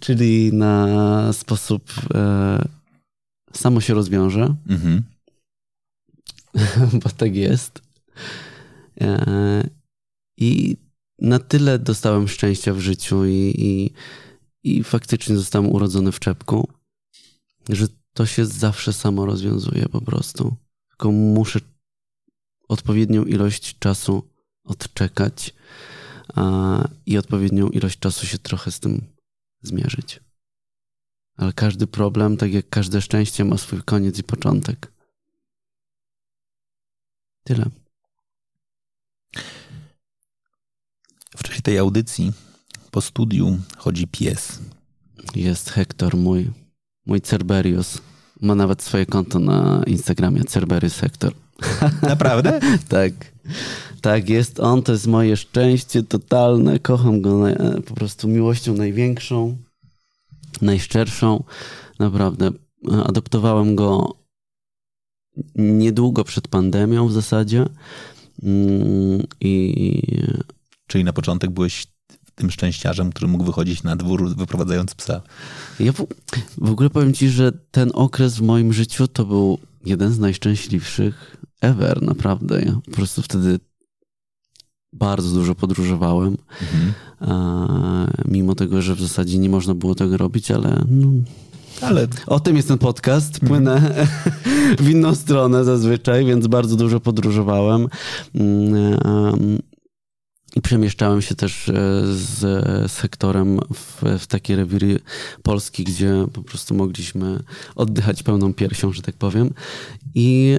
[0.00, 2.68] czyli na sposób e,
[3.52, 4.54] samo się rozwiąże.
[4.68, 5.02] Mhm.
[7.02, 7.82] Bo tak jest.
[9.00, 9.68] E,
[10.36, 10.76] I
[11.18, 13.92] na tyle dostałem szczęścia w życiu i, i,
[14.62, 16.68] i faktycznie zostałem urodzony w czepku,
[17.68, 20.56] że to się zawsze samo rozwiązuje po prostu.
[20.88, 21.60] Tylko muszę
[22.68, 24.30] odpowiednią ilość czasu
[24.64, 25.54] odczekać
[26.34, 29.06] a, i odpowiednią ilość czasu się trochę z tym
[29.62, 30.20] zmierzyć.
[31.36, 34.92] Ale każdy problem, tak jak każde szczęście, ma swój koniec i początek.
[37.44, 37.70] Tyle.
[41.36, 42.32] W czasie tej audycji
[42.90, 44.60] po studiu chodzi pies.
[45.34, 46.65] Jest Hektor mój
[47.06, 47.98] Mój Cerberius
[48.40, 51.32] ma nawet swoje konto na Instagramie, Cerberius Hector.
[52.02, 52.60] Naprawdę?
[52.88, 53.12] tak.
[54.00, 56.78] Tak, jest on, to jest moje szczęście totalne.
[56.78, 57.54] Kocham go na,
[57.86, 59.56] po prostu miłością największą,
[60.62, 61.44] najszczerszą.
[61.98, 62.50] Naprawdę.
[63.04, 64.16] Adoptowałem go
[65.54, 67.66] niedługo przed pandemią w zasadzie.
[68.42, 70.02] Mm, I...
[70.86, 71.86] Czyli na początek byłeś
[72.36, 75.22] tym szczęściarzem, który mógł wychodzić na dwór, wyprowadzając psa.
[75.80, 76.06] Ja w,
[76.58, 81.36] w ogóle powiem ci, że ten okres w moim życiu to był jeden z najszczęśliwszych
[81.60, 82.62] ever, naprawdę.
[82.62, 83.60] Ja po prostu wtedy
[84.92, 86.36] bardzo dużo podróżowałem.
[86.62, 86.92] Mhm.
[87.20, 91.08] A, mimo tego, że w zasadzie nie można było tego robić, ale no,
[91.80, 93.40] ale o tym jest ten podcast.
[93.40, 94.06] Płynę mhm.
[94.84, 97.88] w inną stronę zazwyczaj, więc bardzo dużo podróżowałem.
[98.34, 98.98] Mm,
[100.56, 101.72] i przemieszczałem się też e,
[102.14, 102.38] z,
[102.90, 105.00] z sektorem w, w takie rewiry
[105.42, 107.42] Polski, gdzie po prostu mogliśmy
[107.74, 109.54] oddychać pełną piersią, że tak powiem.
[110.14, 110.58] I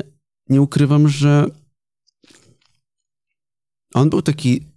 [0.49, 1.45] nie ukrywam, że
[3.93, 4.67] on był taki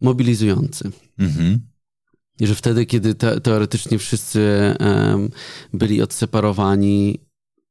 [0.00, 0.90] mobilizujący.
[1.18, 1.60] Mhm.
[2.40, 5.30] Że wtedy, kiedy te, teoretycznie wszyscy um,
[5.72, 7.20] byli odseparowani,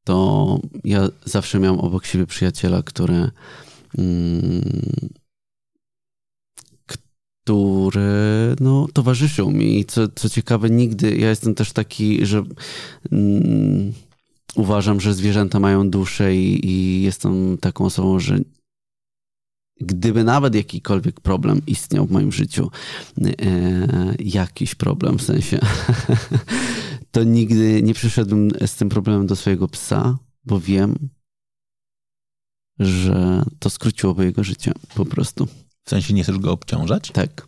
[0.04, 3.32] to ja zawsze miałem obok siebie przyjaciela, który
[3.98, 5.14] um,
[7.46, 9.86] który no, towarzyszył mi.
[9.86, 12.44] Co, co ciekawe, nigdy, ja jestem też taki, że
[13.12, 13.94] mm,
[14.56, 18.40] uważam, że zwierzęta mają duszę i, i jestem taką osobą, że
[19.82, 22.72] gdyby nawet jakikolwiek problem istniał w moim życiu,
[23.22, 25.60] e, jakiś problem w sensie,
[27.12, 31.10] to nigdy nie przyszedłbym z tym problemem do swojego psa, bo wiem,
[32.80, 35.48] że to skróciłoby jego życie po prostu.
[35.86, 37.12] W sensie nie chcesz go obciążać?
[37.12, 37.48] Tak.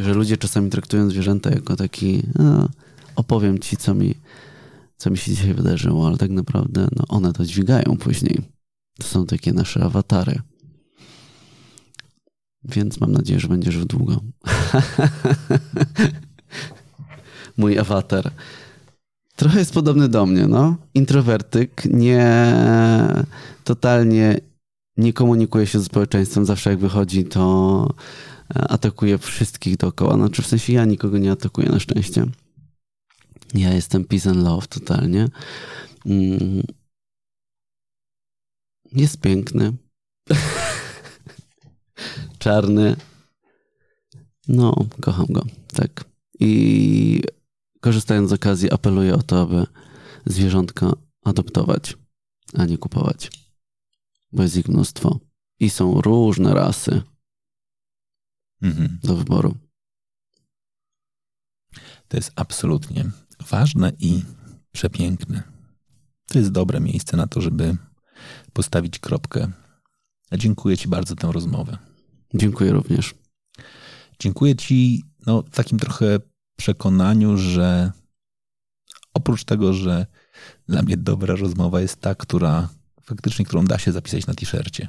[0.00, 2.68] że ludzie czasami traktują zwierzęta jako taki, no,
[3.16, 4.14] opowiem ci, co mi,
[4.96, 8.42] co mi się dzisiaj wydarzyło, ale tak naprawdę no, one to dźwigają później.
[8.98, 10.40] To są takie nasze awatary.
[12.64, 14.20] Więc mam nadzieję, że będziesz w długo.
[17.56, 18.30] Mój awatar.
[19.36, 20.76] Trochę jest podobny do mnie, no.
[20.94, 22.44] Introwertyk, nie
[23.64, 24.40] totalnie
[24.96, 26.46] nie komunikuje się ze społeczeństwem.
[26.46, 27.94] Zawsze jak wychodzi, to
[28.54, 30.14] atakuje wszystkich dookoła.
[30.14, 32.26] Znaczy w sensie ja nikogo nie atakuję na szczęście.
[33.54, 35.28] Ja jestem peace and love totalnie.
[36.06, 36.62] Mm.
[38.92, 39.72] Jest piękny.
[42.38, 42.96] Czarny.
[44.48, 45.44] No, kocham go.
[45.72, 46.04] Tak.
[46.40, 47.22] I
[47.80, 49.66] korzystając z okazji, apeluję o to, aby
[50.26, 50.92] zwierzątka
[51.24, 51.96] adoptować,
[52.54, 53.30] a nie kupować.
[54.32, 55.20] Bo jest ich mnóstwo.
[55.58, 57.02] I są różne rasy
[58.62, 58.98] mhm.
[59.02, 59.58] do wyboru.
[62.08, 63.10] To jest absolutnie
[63.50, 64.22] ważne i
[64.72, 65.42] przepiękne.
[66.26, 67.76] To jest dobre miejsce na to, żeby
[68.52, 69.52] postawić kropkę.
[70.38, 71.78] Dziękuję Ci bardzo za tę rozmowę.
[72.34, 73.14] Dziękuję również.
[74.18, 76.18] Dziękuję Ci no, w takim trochę
[76.56, 77.92] przekonaniu, że
[79.14, 80.06] oprócz tego, że
[80.68, 82.68] dla mnie dobra rozmowa jest ta, która
[83.10, 84.88] faktycznie, którą da się zapisać na t-shircie.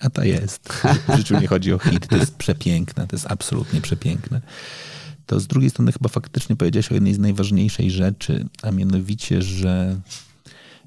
[0.00, 0.68] A ta jest.
[1.08, 2.08] W życiu nie chodzi o hit.
[2.08, 3.06] To jest przepiękne.
[3.06, 4.40] To jest absolutnie przepiękne.
[5.26, 10.00] To z drugiej strony chyba faktycznie powiedziałeś o jednej z najważniejszych rzeczy, a mianowicie, że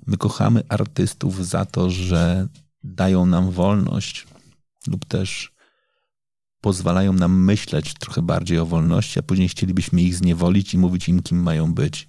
[0.08, 2.48] my kochamy artystów za to, że
[2.84, 4.28] dają nam wolność
[4.88, 5.52] lub też
[6.62, 11.24] pozwalają nam myśleć trochę bardziej o wolności, a później chcielibyśmy ich zniewolić i mówić im,
[11.24, 12.08] kim mają być.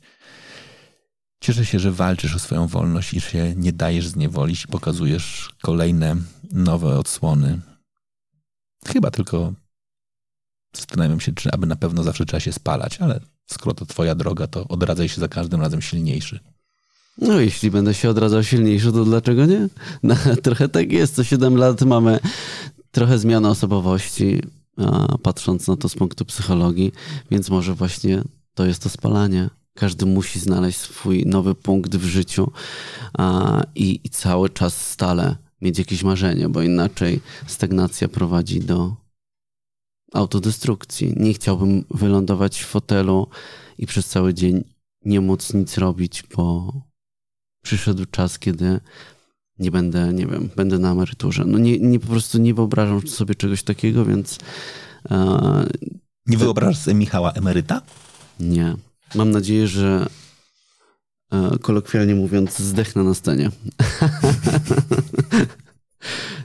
[1.43, 6.17] Cieszę się, że walczysz o swoją wolność i się nie dajesz zniewolić i pokazujesz kolejne
[6.53, 7.61] nowe odsłony.
[8.87, 9.53] Chyba tylko
[10.77, 14.47] zastanawiam się, czy aby na pewno zawsze trzeba się spalać, ale skoro to twoja droga,
[14.47, 16.41] to odradzaj się za każdym razem silniejszy.
[17.19, 19.69] No, jeśli będę się odradzał silniejszy, to dlaczego nie?
[20.03, 21.15] No, trochę tak jest.
[21.15, 22.21] Co 7 lat mamy
[22.91, 24.43] trochę zmianę osobowości,
[25.23, 26.93] patrząc na to z punktu psychologii,
[27.31, 28.23] więc może właśnie
[28.55, 29.51] to jest to spalanie.
[29.75, 32.53] Każdy musi znaleźć swój nowy punkt w życiu
[33.75, 38.97] i, i cały czas stale mieć jakieś marzenie, bo inaczej stagnacja prowadzi do
[40.13, 41.15] autodestrukcji.
[41.17, 43.27] Nie chciałbym wylądować w fotelu
[43.79, 44.65] i przez cały dzień
[45.05, 46.73] nie móc nic robić, bo
[47.63, 48.81] przyszedł czas, kiedy
[49.59, 51.45] nie będę, nie wiem, będę na emeryturze.
[51.45, 54.39] No nie, nie po prostu nie wyobrażam sobie czegoś takiego, więc.
[55.11, 55.67] E,
[56.27, 57.83] nie wyobrażasz sobie Michała emeryta?
[58.41, 58.77] Nie.
[59.15, 60.07] Mam nadzieję, że
[61.33, 63.51] e, kolokwialnie mówiąc, zdechnę na scenie.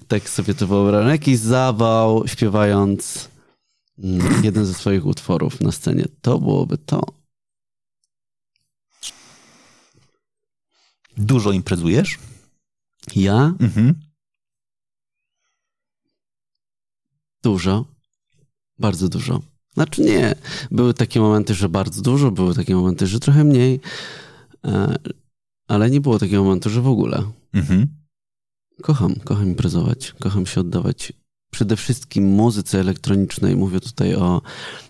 [0.08, 1.10] tak sobie to wyobrażam.
[1.10, 3.30] Jakiś zawał śpiewając
[4.00, 6.06] mm, jeden ze swoich utworów na scenie.
[6.22, 7.02] To byłoby to.
[11.18, 12.18] Dużo imprezujesz?
[13.16, 13.54] Ja?
[13.60, 13.94] Mhm.
[17.44, 17.86] Dużo.
[18.80, 19.42] Bardzo dużo.
[19.78, 20.36] Znaczy nie.
[20.72, 23.80] Były takie momenty, że bardzo dużo, były takie momenty, że trochę mniej,
[24.66, 24.96] e,
[25.68, 27.24] ale nie było takiego momentu, że w ogóle.
[27.54, 27.88] Mhm.
[28.82, 31.14] Kocham, kocham imprezować, kocham się oddawać
[31.52, 33.56] przede wszystkim muzyce elektronicznej.
[33.56, 34.42] Mówię tutaj o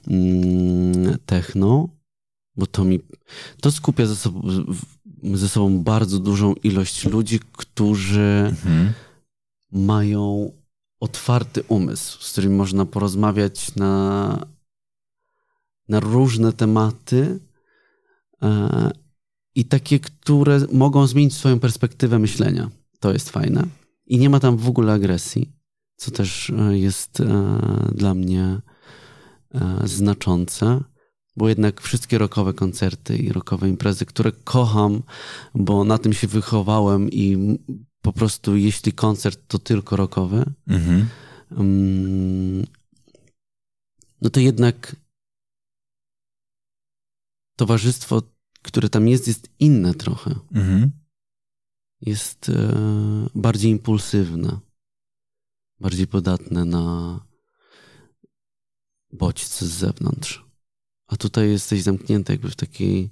[0.08, 1.90] mm, techno,
[2.56, 3.00] bo to mi
[3.62, 4.42] to skupia ze sobą,
[5.34, 8.94] ze sobą bardzo dużą ilość ludzi, którzy mhm.
[9.72, 10.52] mają
[11.00, 14.57] otwarty umysł, z którym można porozmawiać na,
[15.90, 17.40] na różne tematy
[18.42, 18.92] e,
[19.56, 22.70] i takie, które mogą zmienić swoją perspektywę myślenia.
[23.00, 23.68] To jest fajne.
[24.06, 25.52] I nie ma tam w ogóle agresji,
[25.96, 27.60] co też e, jest e,
[27.96, 28.62] dla mnie
[29.84, 30.84] znaczące
[31.38, 35.04] bo jednak wszystkie rokowe koncerty i rokowe imprezy, które kocham,
[35.56, 37.58] bo na tym się wychowałem i
[38.02, 41.08] po prostu jeśli koncert to tylko rokowy, mhm.
[41.58, 42.66] um,
[44.22, 44.96] no to jednak
[47.58, 48.22] towarzystwo,
[48.62, 50.36] które tam jest, jest inne trochę.
[50.52, 50.92] Mhm.
[52.02, 52.74] Jest e,
[53.36, 54.60] bardziej impulsywne,
[55.80, 57.20] bardziej podatne na
[59.14, 60.46] bodźce z zewnątrz.
[61.08, 63.10] A tutaj jesteś zamknięty jakby w takiej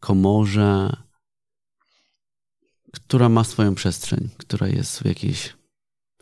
[0.00, 0.96] komorze,
[2.92, 5.56] która ma swoją przestrzeń, która jest w jakiejś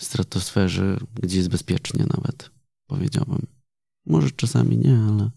[0.01, 2.51] stratosferze, gdzie jest bezpiecznie nawet,
[2.87, 3.47] powiedziałbym.
[4.07, 5.31] Może czasami nie, ale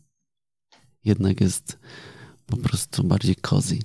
[1.10, 1.80] jednak jest
[2.46, 3.80] po prostu bardziej cozy.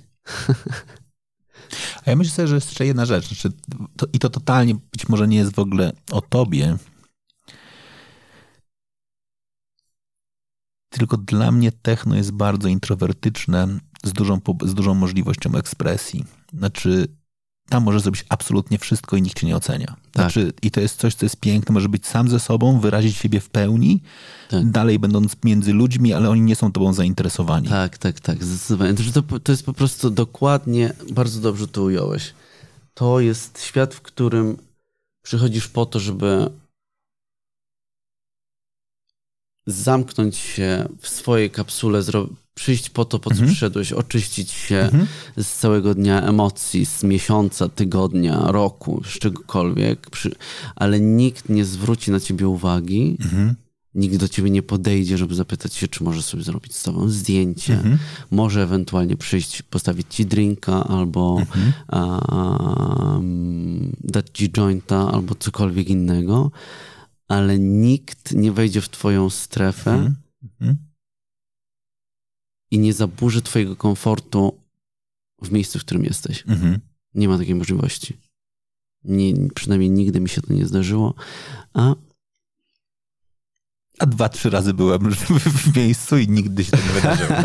[2.05, 3.27] A ja myślę sobie, że jeszcze jedna rzecz.
[3.27, 3.51] Znaczy,
[3.97, 6.77] to, I to totalnie być może nie jest w ogóle o tobie,
[10.95, 13.67] Tylko dla mnie techno jest bardzo introwertyczne,
[14.03, 16.25] z dużą, z dużą możliwością ekspresji.
[16.53, 17.07] Znaczy,
[17.69, 19.85] tam możesz zrobić absolutnie wszystko i nikt cię nie ocenia.
[19.87, 19.95] Tak.
[20.13, 23.39] Znaczy, I to jest coś, co jest piękne, może być sam ze sobą, wyrazić siebie
[23.39, 24.01] w pełni,
[24.49, 24.71] tak.
[24.71, 27.67] dalej będąc między ludźmi, ale oni nie są tobą zainteresowani.
[27.67, 28.93] Tak, tak, tak, zdecydowanie.
[28.93, 32.33] To, to jest po prostu dokładnie, bardzo dobrze to ująłeś.
[32.93, 34.57] To jest świat, w którym
[35.21, 36.49] przychodzisz po to, żeby
[39.67, 42.03] zamknąć się w swojej kapsule,
[42.55, 43.49] przyjść po to, po co mhm.
[43.49, 45.07] przyszedłeś, oczyścić się mhm.
[45.37, 50.09] z całego dnia emocji, z miesiąca, tygodnia, roku, z czegokolwiek,
[50.75, 53.55] ale nikt nie zwróci na ciebie uwagi, mhm.
[53.95, 57.73] nikt do ciebie nie podejdzie, żeby zapytać się, czy może sobie zrobić z tobą zdjęcie,
[57.73, 57.97] mhm.
[58.31, 61.41] może ewentualnie przyjść, postawić ci drinka, albo
[61.87, 63.19] a,
[64.03, 66.51] dać ci jointa, albo cokolwiek innego,
[67.27, 69.91] ale nikt nie wejdzie w twoją strefę.
[69.91, 70.24] Mhm
[72.71, 74.59] i nie zaburzy twojego komfortu
[75.41, 76.43] w miejscu, w którym jesteś.
[76.47, 76.79] Mhm.
[77.15, 78.17] Nie ma takiej możliwości.
[79.03, 81.13] Nie, przynajmniej nigdy mi się to nie zdarzyło.
[81.73, 81.95] A
[83.99, 85.11] a dwa, trzy razy byłem
[85.63, 87.39] w miejscu i nigdy się to nie wydarzyło.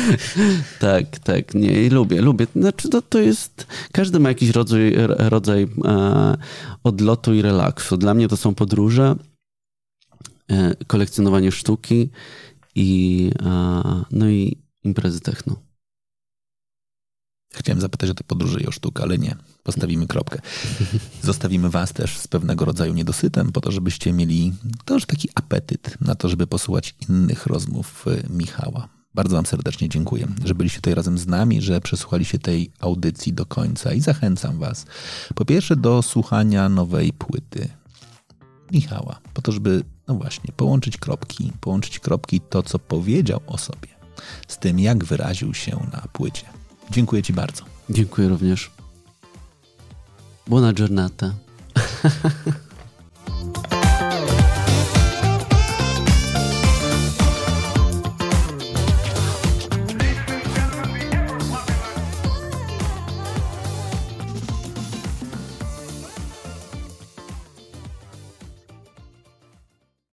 [0.80, 2.46] tak, tak, nie, i lubię, lubię.
[2.56, 6.36] Znaczy to, to jest, każdy ma jakiś rodzaj, rodzaj e,
[6.84, 7.96] odlotu i relaksu.
[7.96, 9.16] Dla mnie to są podróże,
[10.50, 12.10] e, kolekcjonowanie sztuki
[12.78, 13.30] i,
[14.10, 15.56] no i imprezy techno.
[17.54, 19.36] Chciałem zapytać o te podróże i o sztukę, ale nie.
[19.62, 20.40] Postawimy kropkę.
[21.22, 24.52] Zostawimy Was też z pewnego rodzaju niedosytem, po to, żebyście mieli
[24.84, 28.88] też taki apetyt na to, żeby posłuchać innych rozmów y, Michała.
[29.14, 33.46] Bardzo Wam serdecznie dziękuję, że byliście tutaj razem z nami, że przesłuchaliście tej audycji do
[33.46, 34.86] końca i zachęcam Was
[35.34, 37.68] po pierwsze do słuchania nowej płyty
[38.72, 43.88] Michała, po to, żeby, no właśnie, połączyć kropki, połączyć kropki to, co powiedział o sobie,
[44.48, 46.44] z tym, jak wyraził się na płycie.
[46.90, 47.62] Dziękuję Ci bardzo.
[47.90, 48.70] Dziękuję również.
[50.46, 51.34] Buona giornata.